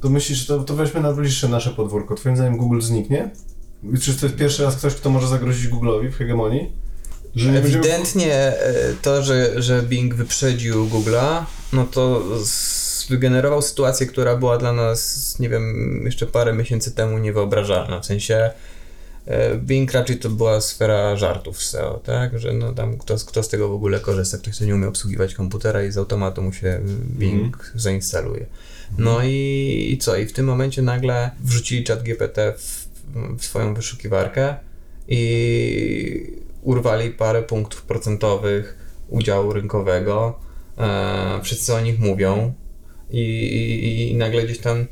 to 0.00 0.10
myślisz, 0.10 0.46
to, 0.46 0.64
to 0.64 0.74
weźmy 0.74 1.00
na 1.00 1.12
bliższe 1.12 1.48
nasze 1.48 1.70
podwórko. 1.70 2.14
Twoim 2.14 2.36
zdaniem 2.36 2.56
Google 2.56 2.80
zniknie? 2.80 3.30
Czy 4.00 4.14
to 4.14 4.26
jest 4.26 4.38
pierwszy 4.38 4.62
raz 4.62 4.76
ktoś, 4.76 4.94
kto 4.94 5.10
może 5.10 5.28
zagrozić 5.28 5.70
Google'owi 5.70 6.10
w 6.10 6.16
hegemonii? 6.16 6.72
Że 7.36 7.50
Ewidentnie 7.50 8.32
e, 8.34 8.94
to, 9.02 9.22
że, 9.22 9.62
że 9.62 9.82
Bing 9.82 10.14
wyprzedził 10.14 10.86
Google'a, 10.88 11.44
no 11.72 11.84
to 11.86 12.22
z- 12.46 13.06
wygenerował 13.08 13.62
sytuację, 13.62 14.06
która 14.06 14.36
była 14.36 14.58
dla 14.58 14.72
nas, 14.72 15.36
nie 15.38 15.48
wiem, 15.48 16.02
jeszcze 16.04 16.26
parę 16.26 16.52
miesięcy 16.52 16.90
temu 16.92 17.18
niewyobrażalna. 17.18 18.00
W 18.00 18.06
sensie 18.06 18.50
e, 19.26 19.56
Bing 19.56 19.92
raczej 19.92 20.18
to 20.18 20.30
była 20.30 20.60
sfera 20.60 21.16
żartów 21.16 21.62
SEO, 21.62 22.00
tak? 22.04 22.38
Że 22.38 22.52
no 22.52 22.72
tam 22.72 22.98
kto, 22.98 23.16
kto 23.26 23.42
z 23.42 23.48
tego 23.48 23.68
w 23.68 23.72
ogóle 23.74 24.00
korzysta, 24.00 24.38
ktoś, 24.38 24.54
kto 24.56 24.64
nie 24.64 24.74
umie 24.74 24.88
obsługiwać 24.88 25.34
komputera 25.34 25.82
i 25.84 25.92
z 25.92 25.98
automatu 25.98 26.42
mu 26.42 26.52
się 26.52 26.80
Bing 27.18 27.72
zainstaluje. 27.74 28.46
No 28.98 29.18
i, 29.24 29.88
i 29.92 29.98
co? 29.98 30.16
I 30.16 30.26
w 30.26 30.32
tym 30.32 30.46
momencie 30.46 30.82
nagle 30.82 31.30
wrzucili 31.40 31.84
czat 31.84 32.02
GPT 32.02 32.54
w, 32.58 32.88
w 33.38 33.44
swoją 33.44 33.74
wyszukiwarkę 33.74 34.54
i 35.08 36.43
urwali 36.64 37.10
parę 37.10 37.42
punktów 37.42 37.82
procentowych 37.82 38.78
udziału 39.08 39.52
rynkowego. 39.52 40.38
E, 40.78 41.40
wszyscy 41.42 41.74
o 41.74 41.80
nich 41.80 41.98
mówią 41.98 42.54
i, 43.10 43.20
i, 43.20 44.10
i 44.10 44.16
nagle 44.16 44.42
gdzieś 44.42 44.58
tam 44.58 44.86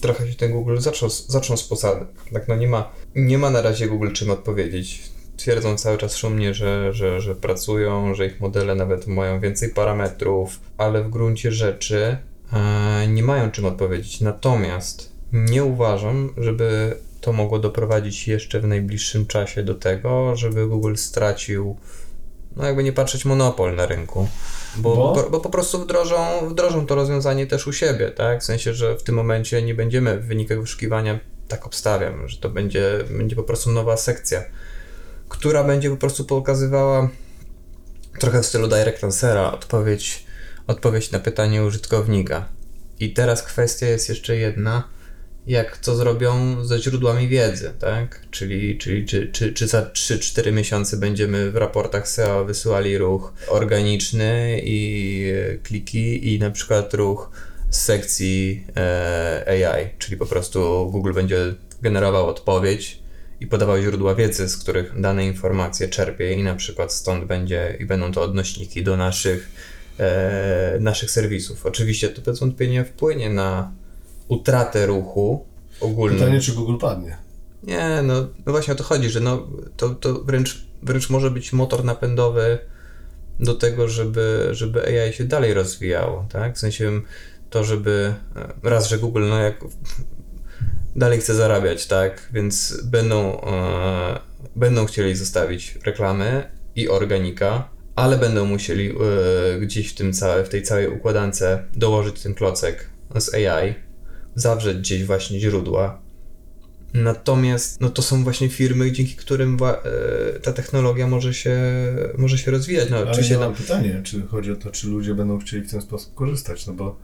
trochę 0.00 0.28
się 0.28 0.34
ten 0.34 0.52
Google 0.52 0.78
zaczął, 0.78 1.08
zaczął 1.10 1.56
z 1.56 1.64
posady. 1.64 2.06
Tak, 2.32 2.48
no 2.48 2.56
nie 2.56 2.68
ma, 2.68 2.92
nie 3.14 3.38
ma 3.38 3.50
na 3.50 3.62
razie 3.62 3.88
Google 3.88 4.12
czym 4.12 4.30
odpowiedzieć. 4.30 5.02
twierdzą 5.36 5.76
cały 5.76 5.98
czas 5.98 6.16
szumnie, 6.16 6.54
że, 6.54 6.92
że, 6.92 7.20
że 7.20 7.34
pracują, 7.34 8.14
że 8.14 8.26
ich 8.26 8.40
modele 8.40 8.74
nawet 8.74 9.06
mają 9.06 9.40
więcej 9.40 9.68
parametrów, 9.68 10.60
ale 10.78 11.02
w 11.02 11.10
gruncie 11.10 11.52
rzeczy 11.52 12.16
e, 12.52 13.06
nie 13.08 13.22
mają 13.22 13.50
czym 13.50 13.64
odpowiedzieć. 13.64 14.20
Natomiast 14.20 15.12
nie 15.32 15.64
uważam, 15.64 16.34
żeby 16.36 16.96
to 17.26 17.32
mogło 17.32 17.58
doprowadzić 17.58 18.28
jeszcze 18.28 18.60
w 18.60 18.66
najbliższym 18.66 19.26
czasie 19.26 19.62
do 19.62 19.74
tego, 19.74 20.36
żeby 20.36 20.66
Google 20.66 20.94
stracił, 20.96 21.76
no 22.56 22.66
jakby 22.66 22.84
nie 22.84 22.92
patrzeć, 22.92 23.24
monopol 23.24 23.76
na 23.76 23.86
rynku. 23.86 24.28
Bo, 24.76 24.96
Bo? 24.96 25.28
bo? 25.30 25.40
po 25.40 25.50
prostu 25.50 25.78
wdrożą, 25.78 26.48
wdrożą 26.48 26.86
to 26.86 26.94
rozwiązanie 26.94 27.46
też 27.46 27.66
u 27.66 27.72
siebie, 27.72 28.10
tak? 28.10 28.40
W 28.40 28.44
sensie, 28.44 28.74
że 28.74 28.96
w 28.96 29.02
tym 29.02 29.14
momencie 29.14 29.62
nie 29.62 29.74
będziemy 29.74 30.18
w 30.18 30.26
wynikach 30.26 30.60
wyszukiwania, 30.60 31.18
tak 31.48 31.66
obstawiam, 31.66 32.28
że 32.28 32.36
to 32.36 32.50
będzie, 32.50 33.04
będzie 33.10 33.36
po 33.36 33.42
prostu 33.42 33.70
nowa 33.70 33.96
sekcja, 33.96 34.44
która 35.28 35.64
będzie 35.64 35.90
po 35.90 35.96
prostu 35.96 36.24
pokazywała 36.24 37.08
trochę 38.18 38.42
w 38.42 38.46
stylu 38.46 38.68
Direct 38.68 39.04
Answera 39.04 39.52
odpowiedź, 39.52 40.24
odpowiedź 40.66 41.10
na 41.10 41.18
pytanie 41.18 41.64
użytkownika. 41.64 42.48
I 43.00 43.12
teraz 43.12 43.42
kwestia 43.42 43.86
jest 43.86 44.08
jeszcze 44.08 44.36
jedna, 44.36 44.95
jak 45.46 45.78
to 45.78 45.96
zrobią 45.96 46.64
ze 46.64 46.78
źródłami 46.78 47.28
wiedzy, 47.28 47.72
tak? 47.78 48.20
Czyli, 48.30 48.78
czyli 48.78 49.06
czy, 49.06 49.28
czy, 49.32 49.52
czy 49.52 49.66
za 49.66 49.82
3-4 49.82 50.52
miesiące 50.52 50.96
będziemy 50.96 51.50
w 51.50 51.56
raportach 51.56 52.08
SEO 52.08 52.44
wysyłali 52.44 52.98
ruch 52.98 53.32
organiczny 53.48 54.60
i 54.64 55.32
kliki 55.62 56.34
i 56.34 56.38
na 56.38 56.50
przykład 56.50 56.94
ruch 56.94 57.30
z 57.70 57.82
sekcji 57.82 58.64
e, 58.76 59.66
AI, 59.68 59.88
czyli 59.98 60.16
po 60.16 60.26
prostu 60.26 60.90
Google 60.90 61.12
będzie 61.12 61.54
generował 61.82 62.26
odpowiedź 62.26 62.98
i 63.40 63.46
podawał 63.46 63.82
źródła 63.82 64.14
wiedzy, 64.14 64.48
z 64.48 64.56
których 64.56 65.00
dane 65.00 65.26
informacje 65.26 65.88
czerpie 65.88 66.32
i 66.32 66.42
na 66.42 66.54
przykład 66.54 66.92
stąd 66.92 67.24
będzie 67.24 67.76
i 67.80 67.86
będą 67.86 68.12
to 68.12 68.22
odnośniki 68.22 68.84
do 68.84 68.96
naszych, 68.96 69.50
e, 69.98 70.78
naszych 70.80 71.10
serwisów. 71.10 71.66
Oczywiście 71.66 72.08
to 72.08 72.22
bez 72.22 72.40
wątpienia 72.40 72.84
wpłynie 72.84 73.30
na 73.30 73.72
utratę 74.28 74.86
ruchu 74.86 75.46
ogólną. 75.80 76.18
Pytanie, 76.18 76.40
czy 76.40 76.52
Google 76.52 76.76
padnie. 76.78 77.16
Nie, 77.62 78.02
no, 78.02 78.14
no 78.46 78.52
właśnie 78.52 78.74
o 78.74 78.76
to 78.76 78.84
chodzi, 78.84 79.10
że 79.10 79.20
no, 79.20 79.46
to, 79.76 79.90
to 79.90 80.14
wręcz, 80.14 80.66
wręcz 80.82 81.10
może 81.10 81.30
być 81.30 81.52
motor 81.52 81.84
napędowy 81.84 82.58
do 83.40 83.54
tego, 83.54 83.88
żeby, 83.88 84.48
żeby 84.52 85.02
AI 85.02 85.12
się 85.12 85.24
dalej 85.24 85.54
rozwijało, 85.54 86.26
tak? 86.32 86.56
W 86.56 86.58
sensie 86.58 87.00
to, 87.50 87.64
żeby 87.64 88.14
e, 88.36 88.70
raz, 88.70 88.88
że 88.88 88.98
Google, 88.98 89.24
no 89.28 89.38
jak 89.38 89.64
dalej 90.96 91.20
chce 91.20 91.34
zarabiać, 91.34 91.86
tak? 91.86 92.28
Więc 92.32 92.80
będą, 92.84 93.40
e, 93.40 94.20
będą 94.56 94.86
chcieli 94.86 95.16
zostawić 95.16 95.78
reklamy 95.84 96.50
i 96.76 96.88
organika, 96.88 97.68
ale 97.96 98.18
będą 98.18 98.44
musieli 98.44 98.90
e, 98.90 99.60
gdzieś 99.60 99.92
w, 99.92 99.94
tym 99.94 100.12
całe, 100.12 100.44
w 100.44 100.48
tej 100.48 100.62
całej 100.62 100.88
układance 100.88 101.42
dołożyć 101.76 102.22
ten 102.22 102.34
klocek 102.34 102.90
z 103.18 103.34
AI, 103.34 103.74
zawrzeć 104.36 104.78
gdzieś 104.78 105.04
właśnie 105.04 105.40
źródła. 105.40 105.98
Natomiast 106.94 107.80
no 107.80 107.90
to 107.90 108.02
są 108.02 108.24
właśnie 108.24 108.48
firmy, 108.48 108.92
dzięki 108.92 109.16
którym 109.16 109.56
e, 109.62 110.40
ta 110.40 110.52
technologia 110.52 111.06
może 111.06 111.34
się, 111.34 111.56
może 112.18 112.38
się 112.38 112.50
rozwijać. 112.50 112.90
No, 112.90 112.96
Ale 112.96 113.22
ja 113.22 113.28
tam, 113.28 113.40
mam 113.40 113.54
pytanie, 113.54 114.00
czy 114.04 114.26
chodzi 114.26 114.52
o 114.52 114.56
to, 114.56 114.70
czy 114.70 114.88
ludzie 114.88 115.14
będą 115.14 115.38
chcieli 115.38 115.62
w 115.62 115.70
ten 115.70 115.80
sposób 115.80 116.14
korzystać, 116.14 116.66
no 116.66 116.72
bo 116.72 116.96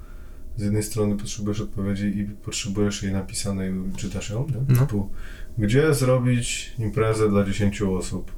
z 0.57 0.63
jednej 0.63 0.83
strony 0.83 1.17
potrzebujesz 1.17 1.61
odpowiedzi 1.61 2.07
i 2.19 2.25
potrzebujesz 2.25 3.03
jej 3.03 3.13
napisanej, 3.13 3.73
czytasz 3.97 4.31
ją, 4.31 4.47
nie? 4.47 4.75
No. 4.75 4.81
Typu, 4.81 5.11
gdzie 5.59 5.95
zrobić 5.95 6.73
imprezę 6.79 7.29
dla 7.29 7.45
10 7.45 7.83
osób 7.83 8.33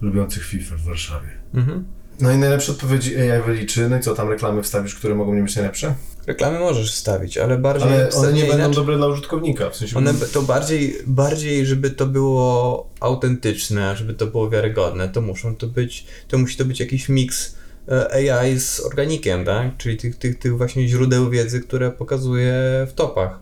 lubiących 0.00 0.44
FIFA 0.44 0.76
w 0.76 0.82
Warszawie? 0.82 1.28
mhm. 1.54 1.84
No 2.20 2.32
i 2.32 2.36
najlepsze 2.38 2.72
odpowiedzi 2.72 3.16
AI 3.16 3.42
wyliczy, 3.42 3.88
no 3.88 3.96
i 3.98 4.00
co, 4.00 4.14
tam 4.14 4.28
reklamy 4.28 4.62
wstawisz, 4.62 4.94
które 4.94 5.14
mogą 5.14 5.34
nie 5.34 5.42
być 5.42 5.56
najlepsze? 5.56 5.94
Reklamy 6.26 6.58
możesz 6.58 6.92
wstawić, 6.92 7.38
ale 7.38 7.58
bardziej. 7.58 7.88
Ale 7.88 8.10
one 8.10 8.32
nie 8.32 8.40
będą 8.40 8.56
inaczej. 8.56 8.74
dobre 8.74 8.96
dla 8.96 9.06
użytkownika, 9.06 9.70
w 9.70 9.76
sensie... 9.76 9.96
One 9.96 10.14
to 10.32 10.42
bardziej, 10.42 10.96
bardziej, 11.06 11.66
żeby 11.66 11.90
to 11.90 12.06
było 12.06 12.86
autentyczne, 13.00 13.96
żeby 13.96 14.14
to 14.14 14.26
było 14.26 14.50
wiarygodne, 14.50 15.08
to 15.08 15.20
muszą 15.20 15.56
to 15.56 15.66
być, 15.66 16.06
to 16.28 16.38
musi 16.38 16.56
to 16.56 16.64
być 16.64 16.80
jakiś 16.80 17.08
miks 17.08 17.54
e, 17.88 18.32
AI 18.32 18.60
z 18.60 18.80
organikiem, 18.80 19.44
tak? 19.44 19.76
Czyli 19.76 19.96
tych, 19.96 20.16
tych, 20.16 20.38
tych 20.38 20.56
właśnie 20.56 20.88
źródeł 20.88 21.30
wiedzy, 21.30 21.60
które 21.60 21.90
pokazuje 21.90 22.52
w 22.88 22.92
topach. 22.92 23.38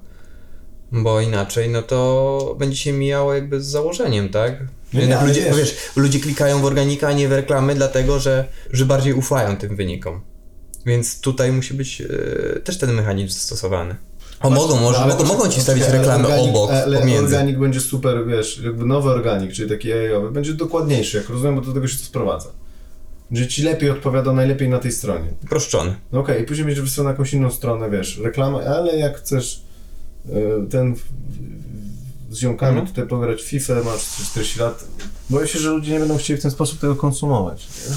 Bo 0.93 1.21
inaczej, 1.21 1.71
no 1.71 1.83
to 1.83 2.57
będzie 2.59 2.77
się 2.77 2.93
mijało 2.93 3.35
jakby 3.35 3.61
z 3.61 3.67
założeniem, 3.67 4.29
tak? 4.29 4.63
Jednak 4.93 5.27
ludzie, 5.27 5.41
wiesz- 5.45 5.57
wiesz, 5.57 5.77
ludzie 5.97 6.21
klikają 6.21 6.61
w 6.61 6.65
organika, 6.65 7.09
a 7.09 7.13
nie 7.13 7.29
w 7.29 7.33
reklamy, 7.33 7.75
dlatego 7.75 8.19
że, 8.21 8.45
że 8.73 8.85
bardziej 8.85 9.15
ufają 9.15 9.57
tym 9.57 9.77
wynikom. 9.77 10.21
Więc 10.87 11.21
tutaj 11.21 11.53
musi 11.53 11.75
być 11.75 12.01
e, 12.01 12.61
też 12.61 12.79
ten 12.79 12.93
mechanizm 12.93 13.29
zastosowany. 13.35 13.97
O, 14.41 14.51
mogą, 14.51 14.81
może, 14.81 14.99
No, 14.99 15.05
ale 15.05 15.15
mogą, 15.15 15.25
mogą 15.29 15.49
ci 15.49 15.61
stawić 15.61 15.85
reklamy 15.89 16.25
organik- 16.29 16.49
obok, 16.49 16.71
Ale 16.71 16.99
pomiędzy. 16.99 17.25
organik 17.25 17.59
będzie 17.59 17.81
super, 17.81 18.27
wiesz, 18.27 18.61
jakby 18.65 18.87
nowy 18.87 19.11
organik, 19.11 19.53
czyli 19.53 19.69
taki 19.71 19.93
AI-owy, 19.93 20.31
będzie 20.31 20.53
dokładniejszy, 20.55 21.17
jak 21.17 21.29
rozumiem, 21.29 21.55
bo 21.55 21.61
do 21.61 21.73
tego 21.73 21.89
się 21.89 21.99
to 21.99 22.05
sprowadza. 22.05 22.49
Że 23.33 23.47
ci 23.49 23.63
lepiej 23.63 23.91
odpowiada 23.91 24.33
najlepiej 24.33 24.69
na 24.69 24.79
tej 24.79 24.93
stronie. 24.93 25.29
Uproszczony. 25.45 25.95
No 26.13 26.21
okej, 26.21 26.43
i 26.43 26.47
później 26.47 26.65
będziesz 26.67 26.85
wysłał 26.85 27.05
na 27.05 27.11
jakąś 27.11 27.33
inną 27.33 27.51
stronę, 27.51 27.91
wiesz, 27.91 28.19
reklamę, 28.19 28.71
ale 28.71 28.97
jak 28.97 29.19
chcesz 29.19 29.63
y, 30.29 30.33
ten 30.71 30.95
z 32.37 32.39
ziomkami 32.41 32.79
Mhm. 32.79 32.87
tutaj 32.95 33.07
pograć 33.09 33.43
w 33.43 33.45
FIFA, 33.45 33.75
masz 33.85 34.03
40 34.31 34.61
lat, 34.61 34.85
boję 35.31 35.49
się, 35.49 35.59
że 35.59 35.71
ludzie 35.71 35.93
nie 35.93 35.99
będą 35.99 36.17
chcieli 36.19 36.39
w 36.41 36.43
ten 36.43 36.51
sposób 36.51 36.81
tego 36.81 36.97
konsumować. 36.97 37.67
Nie? 37.91 37.97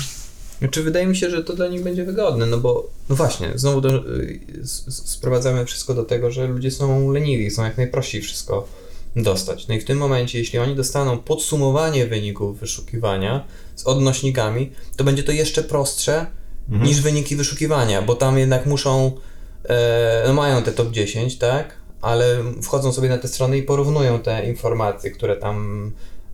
Znaczy, 0.59 0.83
wydaje 0.83 1.07
mi 1.07 1.15
się, 1.15 1.29
że 1.29 1.43
to 1.43 1.53
dla 1.55 1.67
nich 1.67 1.83
będzie 1.83 2.05
wygodne, 2.05 2.45
no 2.45 2.57
bo, 2.57 2.89
no 3.09 3.15
właśnie, 3.15 3.51
znowu 3.55 3.81
do, 3.81 3.89
y, 4.19 4.39
sprowadzamy 4.89 5.65
wszystko 5.65 5.93
do 5.93 6.03
tego, 6.03 6.31
że 6.31 6.47
ludzie 6.47 6.71
są 6.71 7.11
leniwi, 7.11 7.49
chcą 7.49 7.63
jak 7.63 7.77
najprościej 7.77 8.21
wszystko 8.21 8.67
dostać. 9.15 9.67
No 9.67 9.75
i 9.75 9.79
w 9.81 9.85
tym 9.85 9.97
momencie, 9.97 10.39
jeśli 10.39 10.59
oni 10.59 10.75
dostaną 10.75 11.17
podsumowanie 11.17 12.07
wyników 12.07 12.59
wyszukiwania 12.59 13.43
z 13.75 13.83
odnośnikami, 13.87 14.71
to 14.95 15.03
będzie 15.03 15.23
to 15.23 15.31
jeszcze 15.31 15.63
prostsze 15.63 16.25
Mhm. 16.69 16.87
niż 16.89 17.01
wyniki 17.01 17.35
wyszukiwania, 17.35 18.01
bo 18.01 18.15
tam 18.15 18.37
jednak 18.37 18.65
muszą, 18.65 19.11
e, 19.63 20.23
no 20.27 20.33
mają 20.33 20.63
te 20.63 20.71
top 20.71 20.91
10, 20.91 21.37
tak, 21.37 21.73
ale 22.01 22.37
wchodzą 22.61 22.91
sobie 22.93 23.09
na 23.09 23.17
te 23.17 23.27
strony 23.27 23.57
i 23.57 23.63
porównują 23.63 24.19
te 24.19 24.45
informacje, 24.49 25.11
które 25.11 25.35
tam 25.35 25.91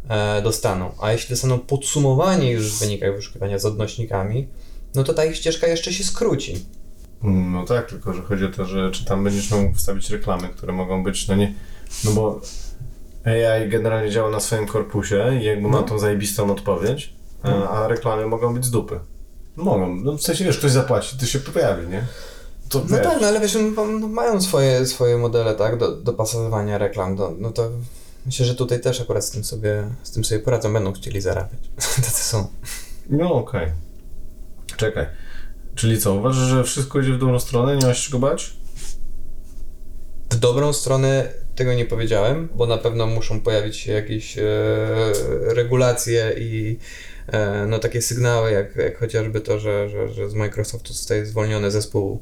e, 0.10 0.42
dostaną. 0.42 0.92
A 1.02 1.12
jeśli 1.12 1.30
dostaną 1.30 1.60
podsumowanie 1.60 2.52
już 2.52 2.74
w 2.74 2.80
wynikach 2.80 3.16
wyszukiwania 3.16 3.60
z 3.60 3.66
odnośnikami, 3.66 4.48
no 4.96 5.04
to 5.04 5.14
ta 5.14 5.26
ich 5.26 5.36
ścieżka 5.36 5.68
jeszcze 5.68 5.94
się 5.94 6.04
skróci. 6.04 6.66
No 7.24 7.64
tak, 7.66 7.90
tylko 7.90 8.14
że 8.14 8.22
chodzi 8.22 8.46
o 8.46 8.50
to, 8.50 8.66
że 8.66 8.92
czy 8.92 9.06
tam 9.06 9.24
będziesz 9.24 9.52
mógł 9.52 9.76
wstawić 9.76 10.10
reklamy, 10.10 10.50
które 10.50 10.74
mogą 10.74 11.04
być, 11.04 11.28
no 11.28 11.36
nie, 11.36 11.54
no 12.04 12.12
bo 12.12 12.42
AI 13.26 13.70
generalnie 13.70 14.12
działa 14.12 14.30
na 14.30 14.40
swoim 14.40 14.68
korpusie 14.68 15.40
i 15.42 15.44
jakby 15.46 15.68
ma 15.68 15.78
No. 15.82 15.84
tą 15.84 16.00
zajebistą 16.00 16.52
odpowiedź, 16.52 17.14
a, 17.44 17.70
a 17.70 17.88
reklamy 17.88 18.28
mogą 18.28 18.54
być 18.54 18.66
z 18.66 18.72
dupy. 18.72 19.00
Mogą, 19.56 19.96
no 19.96 20.18
w 20.18 20.22
sensie 20.22 20.44
wiesz, 20.46 20.58
ktoś 20.58 20.72
zapłaci, 20.72 21.18
to 21.18 21.26
się 21.26 21.40
pojawi, 21.40 21.88
nie? 21.88 22.04
To 22.80 22.86
No 22.90 22.98
wiesz. 22.98 23.06
tak, 23.08 23.22
no 23.22 23.28
ale 23.28 23.40
wiesz, 23.40 23.58
no, 23.76 24.08
mają 24.08 24.42
swoje, 24.42 24.86
swoje 24.86 25.18
modele, 25.18 25.56
tak, 25.56 25.78
do 25.78 25.92
dopasowywania 25.96 26.78
reklam, 26.78 27.16
do, 27.16 27.34
no 27.38 27.52
to 27.52 27.72
myślę, 28.26 28.46
że 28.46 28.56
tutaj 28.56 28.82
też 28.82 29.02
akurat 29.02 29.26
z 29.26 29.30
tym 29.32 29.44
sobie, 29.44 29.84
z 30.04 30.12
tym 30.12 30.24
sobie 30.24 30.42
poradzą, 30.42 30.74
będą 30.74 30.94
chcieli 30.94 31.22
zarabiać. 31.22 31.60
Tacy 31.96 32.24
są. 32.24 32.48
No 33.10 33.34
okej. 33.34 33.68
Czekaj. 34.78 35.06
Czyli 35.76 36.02
co, 36.02 36.14
uważasz, 36.14 36.48
że 36.50 36.64
wszystko 36.64 37.00
idzie 37.00 37.14
w 37.14 37.18
dobrą 37.18 37.40
stronę, 37.40 37.78
nie 37.78 37.88
masz 37.88 38.00
się 38.00 38.06
czego 38.06 38.20
bać? 38.20 38.54
W 40.30 40.36
dobrą 40.36 40.74
stronę 40.74 41.30
tego 41.56 41.74
nie 41.74 41.86
powiedziałem, 41.86 42.50
bo 42.56 42.68
na 42.68 42.78
pewno 42.78 43.06
muszą 43.08 43.42
pojawić 43.42 43.78
się 43.78 43.92
jakieś 43.92 44.38
e, 44.38 44.44
regulacje 45.54 46.34
i 46.38 46.78
e, 47.28 47.66
no 47.68 47.80
takie 47.80 48.02
sygnały, 48.02 48.52
jak, 48.52 48.76
jak 48.76 48.98
chociażby 49.00 49.42
to, 49.42 49.60
że, 49.60 49.90
że, 49.90 50.10
że 50.10 50.30
z 50.30 50.34
Microsoftu 50.34 50.94
zostaje 50.94 51.26
zwolniony 51.26 51.72
zespół 51.72 52.22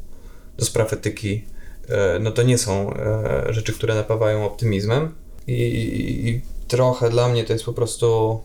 do 0.57 0.65
spraw 0.65 0.93
etyki. 0.93 1.45
E, 1.89 2.19
no 2.19 2.31
to 2.31 2.43
nie 2.43 2.57
są 2.57 2.93
e, 2.93 3.53
rzeczy, 3.53 3.73
które 3.73 3.95
napawają 3.95 4.45
optymizmem 4.45 5.15
i, 5.47 5.53
i, 5.53 6.41
trochę 6.67 7.09
dla 7.09 7.29
mnie 7.29 7.43
to 7.43 7.53
jest 7.53 7.65
po 7.65 7.73
prostu 7.73 8.39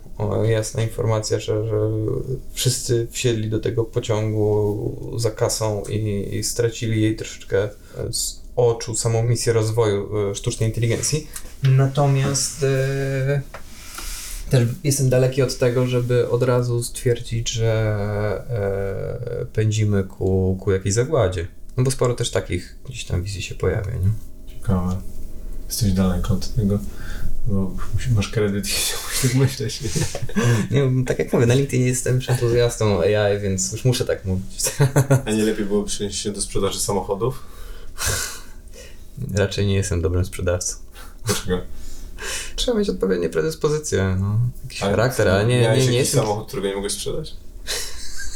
jasna 0.44 0.82
informacja, 0.82 1.40
że, 1.40 1.68
że 1.68 1.76
wszyscy 2.52 3.06
wsiedli 3.10 3.50
do 3.50 3.58
tego 3.58 3.84
pociągu 3.84 5.14
za 5.16 5.30
kasą 5.30 5.82
i, 5.88 6.28
i 6.36 6.44
stracili 6.44 7.02
jej 7.02 7.16
troszeczkę 7.16 7.68
z 8.10 8.48
oczu 8.58 8.96
samą 8.96 9.22
misję 9.22 9.52
rozwoju 9.52 10.30
e, 10.30 10.34
sztucznej 10.34 10.68
inteligencji. 10.68 11.26
Natomiast 11.62 12.62
e, 12.62 13.42
też 14.50 14.68
jestem 14.84 15.08
daleki 15.08 15.42
od 15.42 15.58
tego, 15.58 15.86
żeby 15.86 16.28
od 16.28 16.42
razu 16.42 16.82
stwierdzić, 16.82 17.50
że 17.50 17.72
e, 19.42 19.46
pędzimy 19.46 20.04
ku, 20.04 20.58
ku 20.60 20.72
jakiejś 20.72 20.94
zagładzie. 20.94 21.46
No 21.78 21.84
bo 21.84 21.90
sporo 21.90 22.14
też 22.14 22.30
takich 22.30 22.76
gdzieś 22.86 23.04
tam 23.04 23.22
wizji 23.22 23.42
się 23.42 23.54
pojawia, 23.54 23.90
nie? 23.90 24.10
Ciekawe. 24.54 25.00
Jesteś 25.66 25.92
daleko 25.92 26.34
od 26.34 26.54
tego. 26.54 26.78
No, 27.48 27.76
musi- 27.94 28.10
masz 28.14 28.28
kredyt 28.28 28.68
i 28.68 28.70
musisz 29.14 29.34
myśleć. 29.34 29.80
Nie, 30.70 30.82
wiem, 30.82 31.04
tak 31.04 31.18
jak 31.18 31.32
mówię, 31.32 31.46
na 31.46 31.54
LinkedInie 31.54 31.86
jestem 31.86 32.20
entuzjastą 32.28 33.00
AI, 33.00 33.40
więc 33.40 33.72
już 33.72 33.84
muszę 33.84 34.04
tak 34.04 34.24
mówić. 34.24 34.72
A 35.26 35.30
nie 35.30 35.42
lepiej 35.44 35.64
było 35.66 35.84
przenieść 35.84 36.18
się 36.22 36.32
do 36.32 36.40
sprzedaży 36.40 36.80
samochodów? 36.80 37.42
Raczej 39.34 39.66
nie 39.66 39.74
jestem 39.74 40.02
dobrym 40.02 40.24
sprzedawcą. 40.24 40.76
Dlaczego? 41.26 41.60
Trzeba 42.56 42.78
mieć 42.78 42.88
odpowiednie 42.88 43.28
predyspozycje, 43.28 44.16
no. 44.20 44.38
Jakiś 44.64 44.82
Ale 44.82 44.90
charakter, 44.90 45.28
ale 45.28 45.46
nie, 45.46 45.54
nie, 45.54 45.60
nie 45.60 45.66
jakiś 45.66 45.86
jestem... 45.86 46.20
samochód, 46.20 46.48
którego 46.48 46.68
nie 46.68 46.74
mogłeś 46.74 46.92
sprzedać? 46.92 47.36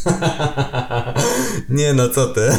nie 1.69 1.95
no, 1.95 2.09
co 2.09 2.27
ty? 2.27 2.51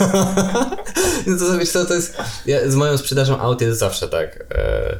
no 1.26 1.38
to 1.38 1.58
wiesz 1.58 1.70
co, 1.70 1.84
to 1.84 1.94
jest... 1.94 2.16
Ja 2.46 2.70
z 2.70 2.74
moją 2.74 2.98
sprzedażą 2.98 3.38
aut 3.38 3.60
jest 3.60 3.78
zawsze 3.78 4.08
tak. 4.08 4.46
E, 4.50 4.98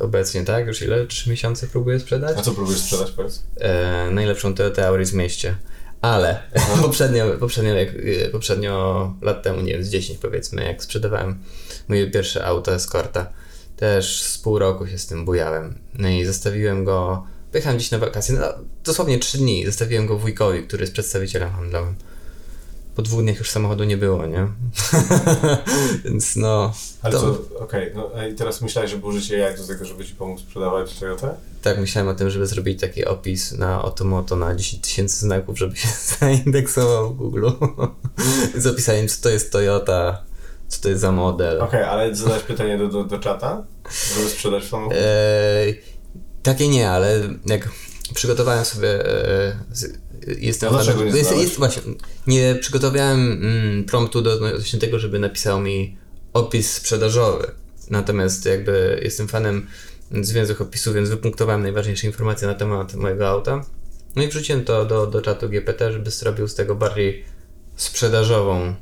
obecnie, 0.00 0.44
tak? 0.44 0.66
Już 0.66 0.82
ile? 0.82 1.06
Trzy 1.06 1.30
miesiące 1.30 1.66
próbuję 1.72 2.00
sprzedać? 2.00 2.38
A 2.38 2.42
co 2.42 2.52
próbujesz 2.52 2.80
sprzedać, 2.80 3.10
powiedz? 3.10 3.42
e, 3.60 4.10
najlepszą 4.10 4.54
Toyota 4.54 4.86
Auris 4.86 5.10
w 5.10 5.14
mieście. 5.14 5.56
Ale 6.00 6.42
poprzednio, 6.82 7.30
poprzednio, 7.40 7.74
jak, 7.74 7.88
e, 7.88 8.28
poprzednio 8.28 9.14
lat 9.22 9.42
temu, 9.42 9.60
nie 9.60 9.72
wiem, 9.72 9.84
z 9.84 9.88
10 9.88 10.18
powiedzmy, 10.18 10.64
jak 10.64 10.82
sprzedawałem 10.82 11.38
moje 11.88 12.10
pierwsze 12.10 12.44
auto 12.44 12.74
Escorta, 12.74 13.32
też 13.76 14.22
z 14.22 14.38
pół 14.38 14.58
roku 14.58 14.86
się 14.86 14.98
z 14.98 15.06
tym 15.06 15.24
bujałem. 15.24 15.78
No 15.94 16.08
i 16.08 16.24
zostawiłem 16.24 16.84
go, 16.84 17.26
pojechałem 17.52 17.78
gdzieś 17.78 17.90
na 17.90 17.98
wakacje, 17.98 18.34
no, 18.34 18.46
dosłownie 18.84 19.18
3 19.18 19.38
dni, 19.38 19.66
zostawiłem 19.66 20.06
go 20.06 20.18
wujkowi, 20.18 20.62
który 20.62 20.82
jest 20.82 20.92
przedstawicielem 20.92 21.50
handlowym. 21.50 21.94
Po 22.94 23.02
dwóch 23.02 23.22
dniach 23.22 23.38
już 23.38 23.50
samochodu 23.50 23.84
nie 23.84 23.96
było, 23.96 24.26
nie? 24.26 24.48
Więc 26.04 26.36
no... 26.36 26.72
Ale 27.02 27.12
to- 27.14 27.20
co, 27.20 27.58
okej, 27.58 27.92
no 27.94 28.10
a 28.16 28.26
i 28.26 28.34
teraz 28.34 28.62
myślałeś, 28.62 28.90
że 28.90 28.96
użycie 28.96 29.38
jak 29.38 29.56
do 29.58 29.66
tego, 29.66 29.84
żeby 29.84 30.04
ci 30.04 30.14
pomóc 30.14 30.40
sprzedawać 30.40 30.98
Toyotę? 30.98 31.34
Tak, 31.62 31.78
myślałem 31.78 32.08
o 32.08 32.14
tym, 32.14 32.30
żeby 32.30 32.46
zrobić 32.46 32.80
taki 32.80 33.04
opis 33.04 33.52
na 33.52 33.82
Otomoto 33.82 34.36
na 34.36 34.54
10 34.54 34.82
tysięcy 34.82 35.16
znaków, 35.16 35.58
żeby 35.58 35.76
się 35.76 35.88
zaindeksował 36.20 37.14
w 37.14 37.16
Google. 37.16 37.48
Z 38.56 38.66
opisaniem, 38.66 39.08
co 39.08 39.22
to 39.22 39.30
jest 39.30 39.52
Toyota, 39.52 40.22
co 40.68 40.82
to 40.82 40.88
jest 40.88 41.00
za 41.00 41.12
model. 41.12 41.60
Okej, 41.60 41.82
ale 41.82 42.14
zadać 42.14 42.42
pytanie 42.42 42.78
do, 42.78 42.88
do, 42.88 43.04
do 43.04 43.18
czata, 43.18 43.64
żeby 44.16 44.28
sprzedać 44.28 44.64
samochód? 44.64 44.96
Eee, 44.96 45.80
takie 46.42 46.68
nie, 46.68 46.90
ale 46.90 47.20
jak 47.46 47.68
przygotowałem 48.14 48.64
sobie. 48.64 49.06
E, 49.06 49.56
jestem 50.38 50.70
dlaczego 50.70 51.04
nie 51.04 51.10
jest, 51.10 51.36
jest, 51.36 51.58
właśnie, 51.58 51.82
Nie 52.26 52.54
przygotowałem 52.54 53.32
mm, 53.32 53.84
promptu 53.84 54.22
do, 54.22 54.32
odnośnie 54.32 54.78
tego, 54.78 54.98
żeby 54.98 55.18
napisał 55.18 55.60
mi 55.60 55.98
opis 56.32 56.72
sprzedażowy. 56.72 57.50
Natomiast 57.90 58.46
jakby 58.46 59.00
jestem 59.04 59.28
fanem 59.28 59.66
związek 60.10 60.60
opisów, 60.60 60.94
więc 60.94 61.08
wypunktowałem 61.08 61.62
najważniejsze 61.62 62.06
informacje 62.06 62.48
na 62.48 62.54
temat 62.54 62.94
mojego 62.94 63.28
auta. 63.28 63.64
No 64.16 64.22
i 64.22 64.28
wrzuciłem 64.28 64.64
to 64.64 64.84
do, 64.84 65.06
do 65.06 65.22
czatu 65.22 65.48
GPT, 65.48 65.92
żeby 65.92 66.10
zrobił 66.10 66.48
z 66.48 66.54
tego 66.54 66.74
bardziej 66.74 67.24
sprzedażową 67.76 68.74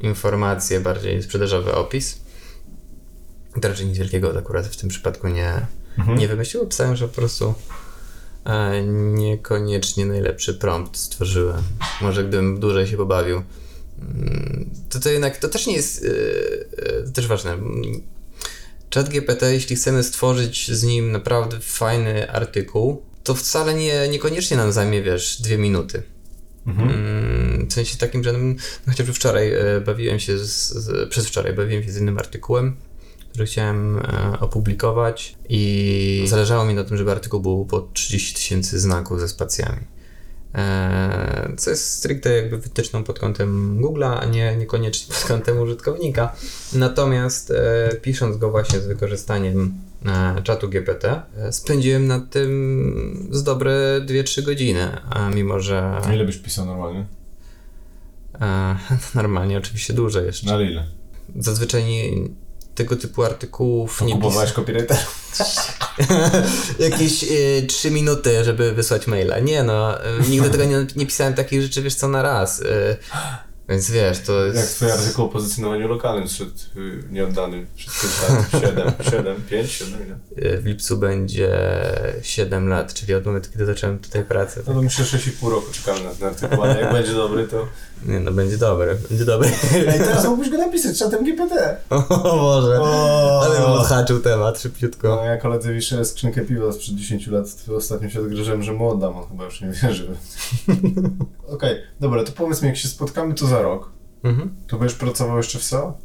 informację, 0.00 0.80
bardziej 0.80 1.22
sprzedażowy 1.22 1.74
opis. 1.74 2.20
To 3.60 3.68
raczej 3.68 3.86
nic 3.86 3.98
wielkiego 3.98 4.38
akurat 4.38 4.66
w 4.66 4.76
tym 4.76 4.88
przypadku 4.88 5.28
nie, 5.28 5.66
Mhm. 5.98 6.18
nie 6.18 6.28
wymyślił. 6.28 6.66
Pisałem, 6.66 6.96
że 6.96 7.08
po 7.08 7.14
prostu 7.14 7.54
niekoniecznie 9.14 10.06
najlepszy 10.06 10.54
prompt 10.54 10.96
stworzyłem. 10.96 11.62
Może 12.00 12.24
gdybym 12.24 12.60
dłużej 12.60 12.86
się 12.86 12.96
pobawił. 12.96 13.42
Mm, 14.00 14.70
To, 14.90 15.00
to 15.00 15.10
jednak, 15.10 15.36
to 15.36 15.48
też 15.48 15.66
nie 15.66 15.74
jest, 15.76 16.04
e, 16.04 16.08
e, 16.98 17.02
też 17.12 17.26
ważne. 17.26 17.58
Chat 18.94 19.08
GPT, 19.08 19.54
jeśli 19.54 19.76
chcemy 19.76 20.02
stworzyć 20.02 20.70
z 20.70 20.82
nim 20.82 21.12
naprawdę 21.12 21.60
fajny 21.60 22.30
artykuł, 22.30 23.02
to 23.24 23.34
wcale 23.34 23.74
nie, 23.74 24.08
niekoniecznie 24.08 24.56
nam 24.56 24.72
zajmie, 24.72 25.02
wiesz, 25.02 25.42
dwie 25.42 25.58
minuty. 25.58 26.02
Mhm. 26.66 26.88
Mm, 26.90 27.66
W 27.68 27.72
sensie 27.72 27.96
takim, 27.98 28.24
że 28.24 28.32
no, 28.32 28.54
chociażby 28.86 29.12
wczoraj 29.12 29.52
e, 29.54 29.80
bawiłem 29.86 30.20
się, 30.20 30.38
z, 30.38 30.68
z, 30.70 31.08
przez 31.08 31.26
wczoraj 31.26 31.52
bawiłem 31.52 31.82
się 31.84 31.92
z 31.92 31.96
innym 31.98 32.18
artykułem, 32.18 32.76
który 33.32 33.46
chciałem 33.46 33.98
e, 33.98 34.02
opublikować 34.40 35.36
i 35.48 36.24
zależało 36.26 36.64
mi 36.64 36.74
na 36.74 36.84
tym, 36.84 36.96
żeby 36.96 37.10
artykuł 37.10 37.40
był 37.40 37.64
po 37.66 37.80
30 37.80 38.34
tysięcy 38.34 38.80
znaków 38.80 39.20
ze 39.20 39.28
spacjami. 39.28 39.80
E, 40.54 41.52
co 41.56 41.70
jest 41.70 41.90
stricte 41.90 42.30
jakby 42.36 42.58
wytyczną 42.58 43.04
pod 43.04 43.18
kątem 43.18 43.80
Google'a, 43.82 44.18
a 44.20 44.24
nie 44.24 44.56
niekoniecznie 44.56 45.14
pod 45.14 45.24
kątem 45.24 45.60
użytkownika. 45.60 46.34
Natomiast 46.72 47.50
e, 47.50 47.90
pisząc 48.02 48.36
go 48.36 48.50
właśnie 48.50 48.80
z 48.80 48.86
wykorzystaniem 48.86 49.74
czatu 50.44 50.68
GPT, 50.68 51.22
spędziłem 51.50 52.06
nad 52.06 52.30
tym 52.30 53.28
z 53.30 53.42
dobre 53.42 54.00
2-3 54.06 54.42
godziny, 54.42 55.00
a 55.10 55.28
mimo 55.30 55.60
że 55.60 56.00
A 56.04 56.14
Ile 56.14 56.24
byś 56.24 56.36
pisał 56.36 56.66
normalnie? 56.66 57.06
e, 58.40 58.76
normalnie 59.14 59.58
oczywiście 59.58 59.92
dłużej 59.94 60.26
jeszcze. 60.26 60.46
Na 60.46 60.62
ile? 60.62 60.86
Zazwyczaj 61.38 61.84
nie, 61.84 62.10
tego 62.74 62.96
typu 62.96 63.24
artykułów 63.24 63.98
To 63.98 64.04
nie 64.04 64.14
kupowałeś 64.14 64.52
copywritera? 64.52 65.00
Jakieś 66.78 67.24
y, 67.24 67.66
3 67.68 67.90
minuty, 67.90 68.44
żeby 68.44 68.72
wysłać 68.72 69.06
maila. 69.06 69.38
Nie 69.38 69.62
no, 69.62 70.04
y, 70.04 70.28
nigdy 70.30 70.50
tego 70.50 70.64
nie, 70.64 70.86
nie 70.96 71.06
pisałem 71.06 71.34
takich 71.34 71.62
rzeczy, 71.62 71.82
wiesz 71.82 71.94
co, 71.94 72.08
na 72.08 72.22
raz. 72.22 72.60
Y, 72.60 72.96
więc 73.68 73.90
wiesz, 73.90 74.20
to 74.20 74.46
Jak 74.46 74.54
jest... 74.54 74.76
twój 74.76 74.90
artykuł 74.90 75.24
o 75.24 75.28
pozycjonowaniu 75.28 75.88
lokalnym 75.88 76.28
szedł 76.28 76.50
y, 76.76 77.02
nieoddany 77.10 77.66
przez 77.76 77.94
5 78.00 78.14
lat? 78.52 78.62
7, 78.62 78.92
7, 79.10 79.42
5, 79.50 79.70
7, 79.70 79.94
ile? 80.06 80.52
y, 80.52 80.60
W 80.60 80.66
lipcu 80.66 80.96
będzie 80.96 81.58
7 82.22 82.68
lat, 82.68 82.94
czyli 82.94 83.14
od 83.14 83.26
momentu, 83.26 83.50
kiedy 83.52 83.66
zacząłem 83.66 83.98
tutaj 83.98 84.24
pracę. 84.24 84.62
No 84.66 84.74
to 84.74 84.82
myślę, 84.82 85.04
że 85.04 85.18
6,5 85.18 85.50
roku 85.50 85.72
czekamy 85.72 86.04
na 86.04 86.14
ten 86.14 86.28
artykuł, 86.28 86.62
ale 86.62 86.80
jak 86.80 86.92
będzie 86.92 87.12
dobry, 87.12 87.48
to... 87.48 87.68
Nie 88.06 88.20
no, 88.20 88.32
będzie 88.32 88.58
dobry, 88.58 88.96
będzie 89.08 89.24
dobry. 89.24 89.48
Ej, 89.74 89.98
teraz 89.98 90.26
mógłbyś 90.26 90.50
go 90.50 90.58
napisać 90.58 90.98
czatem 90.98 91.24
GPT. 91.24 91.76
o 92.08 92.36
Boże, 92.36 92.80
O, 92.80 93.42
ale 93.44 93.60
bym 93.60 93.70
odhaczył 93.70 94.20
temat 94.20 94.60
szybciutko. 94.60 95.08
No, 95.16 95.24
ja 95.24 95.36
koledze 95.36 95.72
wiszę 95.72 96.04
skrzynkę 96.04 96.40
piwa 96.40 96.72
sprzed 96.72 96.94
10 96.94 97.26
lat, 97.26 97.46
ostatnio 97.76 98.10
się 98.10 98.20
odgryzłem, 98.20 98.62
że 98.62 98.72
mu 98.72 98.88
oddam, 98.88 99.16
on 99.16 99.28
chyba 99.28 99.44
już 99.44 99.60
nie 99.60 99.68
wierzy. 99.68 100.16
Okej, 101.54 101.76
dobra, 102.00 102.24
to 102.24 102.32
powiedz 102.32 102.62
mi, 102.62 102.68
jak 102.68 102.76
się 102.76 102.88
spotkamy, 102.88 103.34
to 103.34 103.46
za 103.46 103.62
rok. 103.62 103.90
Mhm. 104.22 104.54
To 104.66 104.78
będziesz 104.78 104.98
pracował 104.98 105.36
jeszcze 105.36 105.58
w 105.58 105.62
SEO? 105.62 105.98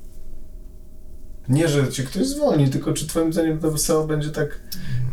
Nie, 1.49 1.67
że 1.67 1.87
cię 1.89 2.03
ktoś 2.03 2.27
zwolni, 2.27 2.69
tylko 2.69 2.93
czy 2.93 3.07
twoim 3.07 3.33
zdaniem 3.33 3.59
to 3.59 3.77
SEO 3.77 4.07
będzie 4.07 4.29
tak, 4.29 4.59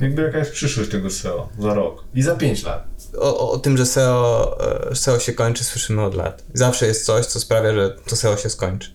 jakby 0.01 0.23
jaka 0.23 0.39
jest 0.39 0.53
przyszłość 0.53 0.91
tego 0.91 1.11
SEO 1.11 1.49
za 1.59 1.75
rok 1.75 2.05
i 2.15 2.23
za 2.23 2.37
5 2.37 2.63
lat? 2.65 2.87
O, 3.19 3.51
o, 3.53 3.59
tym, 3.59 3.77
że 3.77 3.87
SEO, 3.87 4.57
e, 4.91 4.95
SEO 4.95 5.19
się 5.19 5.33
kończy, 5.33 5.65
słyszymy 5.65 6.03
od 6.03 6.15
lat. 6.15 6.43
Zawsze 6.55 6.87
jest 6.87 7.05
coś, 7.05 7.27
co 7.27 7.41
sprawia, 7.41 7.75
że 7.75 7.97
to 8.09 8.17
SEO 8.17 8.37
się 8.37 8.51
skończy. 8.51 8.91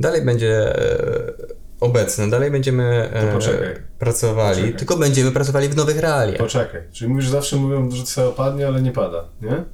Dalej 0.00 0.22
będzie 0.24 0.78
e, 0.78 1.32
obecne, 1.80 2.30
dalej 2.30 2.50
będziemy 2.50 3.10
e, 3.12 3.32
poczekaj. 3.32 3.74
pracowali, 3.98 4.56
Poczekaj. 4.60 4.78
tylko 4.78 4.96
będziemy 4.96 5.30
pracowali 5.32 5.68
w 5.68 5.76
nowych 5.76 5.98
realiach. 5.98 6.38
Poczekaj, 6.38 6.82
czyli 6.92 7.10
mówisz, 7.10 7.28
zawsze 7.28 7.56
mówią, 7.56 7.90
że 7.90 8.06
SEO 8.06 8.32
padnie, 8.32 8.66
ale 8.66 8.82
nie 8.82 8.92
pada, 8.92 9.24
nie? 9.42 9.64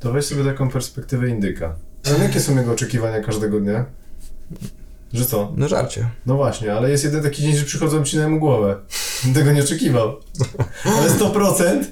To 0.00 0.12
weź 0.12 0.24
sobie 0.26 0.44
taką 0.44 0.70
perspektywę 0.70 1.28
indyka. 1.28 1.74
A 2.06 2.22
jakie 2.22 2.40
są 2.40 2.56
jego 2.56 2.72
oczekiwania 2.72 3.20
każdego 3.20 3.60
dnia? 3.60 3.84
Że 5.14 5.24
co? 5.26 5.52
No 5.56 5.68
żarcie. 5.68 6.08
No 6.26 6.34
właśnie, 6.36 6.72
ale 6.74 6.90
jest 6.90 7.04
jeden 7.04 7.22
taki 7.22 7.42
dzień, 7.42 7.56
że 7.56 7.64
przychodzą 7.64 8.04
ci 8.04 8.16
na 8.18 8.28
mu 8.28 8.40
głowę. 8.40 8.76
Tego 9.34 9.52
nie 9.52 9.62
oczekiwał. 9.62 10.16
Ale 10.84 11.10
100% 11.10 11.84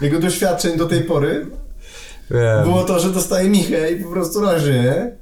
jego 0.00 0.18
doświadczeń 0.18 0.78
do 0.78 0.86
tej 0.86 1.00
pory 1.04 1.46
Wiem. 2.30 2.64
było 2.64 2.84
to, 2.84 3.00
że 3.00 3.10
dostaje 3.10 3.48
michę 3.50 3.92
i 3.92 4.04
po 4.04 4.10
prostu 4.10 4.40
raży, 4.40 4.72
nie? 4.72 5.16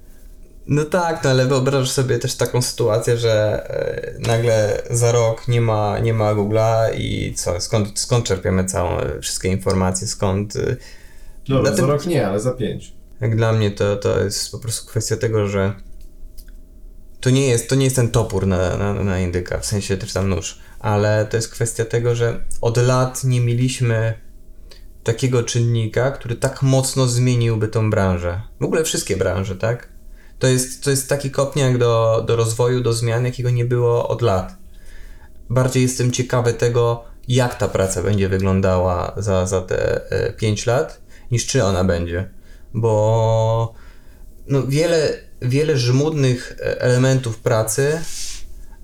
No 0.66 0.84
tak, 0.84 1.24
no 1.24 1.30
ale 1.30 1.46
wyobrażasz 1.46 1.90
sobie 1.90 2.18
też 2.18 2.34
taką 2.34 2.62
sytuację, 2.62 3.16
że 3.18 3.64
e, 3.70 4.28
nagle 4.28 4.82
za 4.90 5.12
rok 5.12 5.48
nie 5.48 5.60
ma, 5.60 5.98
nie 5.98 6.14
ma 6.14 6.34
Google'a 6.34 6.94
i 6.98 7.34
co, 7.34 7.60
skąd, 7.60 7.98
skąd 7.98 8.24
czerpiemy 8.24 8.64
całą, 8.64 8.98
e, 9.00 9.20
wszystkie 9.20 9.48
informacje, 9.48 10.06
skąd... 10.06 10.56
e, 10.56 10.76
Dobra, 11.48 11.62
Na 11.62 11.70
za 11.70 11.76
tym- 11.76 11.90
rok 11.90 12.06
nie, 12.06 12.26
ale 12.28 12.40
za 12.40 12.52
pięć. 12.52 12.92
Jak 13.20 13.36
dla 13.36 13.52
mnie 13.52 13.70
to, 13.70 13.96
to 13.96 14.24
jest 14.24 14.52
po 14.52 14.58
prostu 14.58 14.86
kwestia 14.88 15.16
tego, 15.16 15.46
że 15.48 15.72
to 17.24 17.30
nie 17.30 17.46
jest, 17.46 17.68
to 17.68 17.74
nie 17.74 17.84
jest 17.84 17.96
ten 17.96 18.10
topór 18.10 18.46
na, 18.46 18.76
na, 18.76 18.94
na 18.94 19.20
indyka, 19.20 19.58
w 19.58 19.66
sensie 19.66 19.96
też 19.96 20.12
tam 20.12 20.28
nóż, 20.28 20.58
ale 20.80 21.26
to 21.30 21.36
jest 21.36 21.48
kwestia 21.48 21.84
tego, 21.84 22.14
że 22.14 22.40
od 22.60 22.76
lat 22.76 23.24
nie 23.24 23.40
mieliśmy 23.40 24.14
takiego 25.04 25.42
czynnika, 25.42 26.10
który 26.10 26.36
tak 26.36 26.62
mocno 26.62 27.06
zmieniłby 27.06 27.68
tą 27.68 27.90
branżę. 27.90 28.42
W 28.60 28.64
ogóle 28.64 28.84
wszystkie 28.84 29.16
branże, 29.16 29.56
tak? 29.56 29.88
To 30.38 30.46
jest, 30.46 30.84
to 30.84 30.90
jest 30.90 31.08
taki 31.08 31.30
kopniak 31.30 31.78
do, 31.78 32.24
do 32.26 32.36
rozwoju, 32.36 32.80
do 32.80 32.92
zmian, 32.92 33.24
jakiego 33.24 33.50
nie 33.50 33.64
było 33.64 34.08
od 34.08 34.22
lat. 34.22 34.56
Bardziej 35.50 35.82
jestem 35.82 36.12
ciekawy 36.12 36.52
tego, 36.52 37.04
jak 37.28 37.58
ta 37.58 37.68
praca 37.68 38.02
będzie 38.02 38.28
wyglądała 38.28 39.14
za, 39.16 39.46
za 39.46 39.60
te 39.60 40.00
5 40.36 40.66
lat, 40.66 41.00
niż 41.30 41.46
czy 41.46 41.64
ona 41.64 41.84
będzie. 41.84 42.30
Bo 42.74 43.74
no, 44.46 44.66
wiele, 44.66 45.23
wiele 45.44 45.76
żmudnych 45.76 46.56
e, 46.60 46.80
elementów 46.80 47.38
pracy 47.38 48.00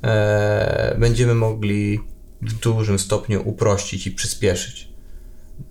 e, 0.03 0.97
będziemy 0.99 1.35
mogli 1.35 2.01
w 2.43 2.55
dużym 2.55 2.99
stopniu 2.99 3.49
uprościć 3.49 4.07
i 4.07 4.11
przyspieszyć. 4.11 4.93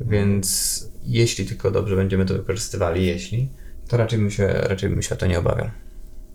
Więc 0.02 0.86
jeśli 1.04 1.46
tylko 1.46 1.72
dobrze 1.72 1.96
będziemy 1.96 2.26
to 2.26 2.34
wykorzystywali, 2.34 3.06
jeśli, 3.06 3.50
to 3.88 3.98
raczej 3.98 4.20
bym 4.20 4.32
się, 4.32 4.48
raczej 4.48 4.90
bym 4.90 5.02
się 5.02 5.16
o 5.16 5.18
to 5.18 5.28
nie 5.28 5.40
obawiał. 5.40 5.70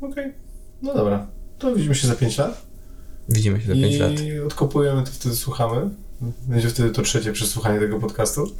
Okej, 0.00 0.32
no 0.82 0.94
dobra. 0.94 1.26
To 1.58 1.74
widzimy 1.74 1.94
się 1.94 2.08
za 2.08 2.14
5 2.14 2.38
lat. 2.38 2.66
Widzimy 3.28 3.60
się 3.60 3.66
za 3.66 3.74
5 3.74 3.94
I 3.94 3.98
lat. 3.98 4.12
odkopujemy, 4.46 5.02
to 5.02 5.10
wtedy 5.10 5.36
słuchamy. 5.36 5.90
Będzie 6.48 6.68
wtedy 6.68 6.90
to 6.90 7.02
trzecie 7.02 7.32
przesłuchanie 7.32 7.80
tego 7.80 8.00
podcastu. 8.00 8.46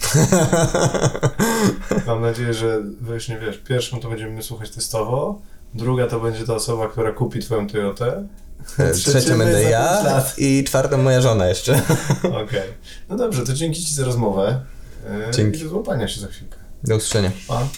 Mam 2.06 2.20
nadzieję, 2.20 2.54
że 2.54 2.82
wiesz, 3.00 3.28
nie 3.28 3.38
wiesz, 3.38 3.58
pierwszą 3.58 4.00
to 4.00 4.08
będziemy 4.08 4.42
słuchać 4.42 4.70
testowo, 4.70 5.42
druga 5.74 6.06
to 6.06 6.20
będzie 6.20 6.46
ta 6.46 6.54
osoba, 6.54 6.88
która 6.88 7.12
kupi 7.12 7.40
twoją 7.40 7.66
Toyotę. 7.66 8.28
Trzecie 8.94 9.28
będę 9.28 9.44
my 9.44 9.62
za 9.62 9.68
ja 9.68 10.24
i 10.38 10.64
czwartą 10.64 10.98
moja 10.98 11.20
żona 11.20 11.46
jeszcze. 11.46 11.82
Okej. 12.44 12.68
No 13.08 13.16
dobrze, 13.16 13.46
to 13.46 13.52
dzięki 13.52 13.84
Ci 13.84 13.94
za 13.94 14.04
rozmowę. 14.04 14.60
Yy, 15.26 15.32
Dzięki. 15.32 15.60
I 15.60 15.62
do 15.62 15.68
złapania 15.68 16.08
się 16.08 16.20
za 16.20 16.26
chwilkę. 16.26 16.56
Do 16.84 16.96
usłyszenia. 16.96 17.30
Pa. 17.48 17.68